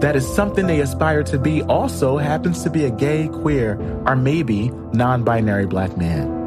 That 0.00 0.16
is 0.16 0.26
something 0.34 0.66
they 0.66 0.80
aspire 0.80 1.22
to 1.24 1.38
be, 1.38 1.62
also 1.62 2.18
happens 2.18 2.62
to 2.64 2.70
be 2.70 2.84
a 2.84 2.90
gay, 2.90 3.28
queer, 3.28 3.80
or 4.06 4.16
maybe 4.16 4.70
non 4.92 5.22
binary 5.22 5.66
black 5.66 5.96
man. 5.96 6.41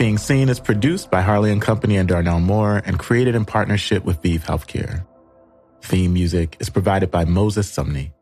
Being 0.00 0.16
Seen 0.16 0.48
is 0.48 0.58
produced 0.58 1.10
by 1.10 1.20
Harley 1.20 1.52
and 1.52 1.60
Company 1.60 1.98
and 1.98 2.08
Darnell 2.08 2.40
Moore 2.40 2.80
and 2.86 2.98
created 2.98 3.34
in 3.34 3.44
partnership 3.44 4.02
with 4.02 4.22
ViiV 4.22 4.40
Healthcare. 4.40 5.06
Theme 5.82 6.14
music 6.14 6.56
is 6.58 6.70
provided 6.70 7.10
by 7.10 7.26
Moses 7.26 7.70
Sumney. 7.70 8.14